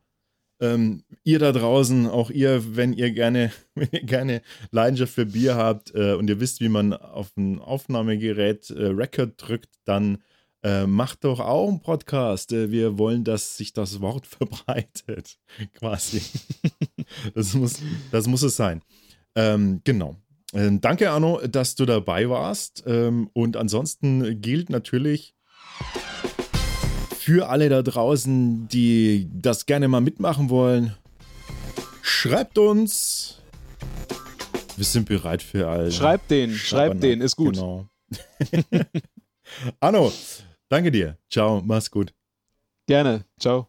[0.60, 5.54] Ähm, ihr da draußen, auch ihr, wenn ihr gerne, wenn ihr gerne Leidenschaft für Bier
[5.54, 10.18] habt äh, und ihr wisst, wie man auf ein Aufnahmegerät äh, Record drückt, dann
[10.62, 12.52] äh, macht doch auch einen Podcast.
[12.52, 15.38] Äh, wir wollen, dass sich das Wort verbreitet,
[15.74, 16.22] quasi.
[17.34, 17.80] das, muss,
[18.10, 18.82] das muss es sein.
[19.34, 20.16] Ähm, genau.
[20.54, 22.82] Ähm, danke, Arno, dass du dabei warst.
[22.86, 25.34] Ähm, und ansonsten gilt natürlich
[27.28, 30.94] für alle da draußen, die das gerne mal mitmachen wollen,
[32.00, 33.42] schreibt uns.
[34.76, 35.92] Wir sind bereit für all.
[35.92, 37.56] Schreibt den, schreibt den, ist gut.
[37.56, 37.86] Genau.
[39.80, 40.10] Arno,
[40.70, 41.18] danke dir.
[41.30, 42.14] Ciao, mach's gut.
[42.86, 43.26] Gerne.
[43.38, 43.68] Ciao.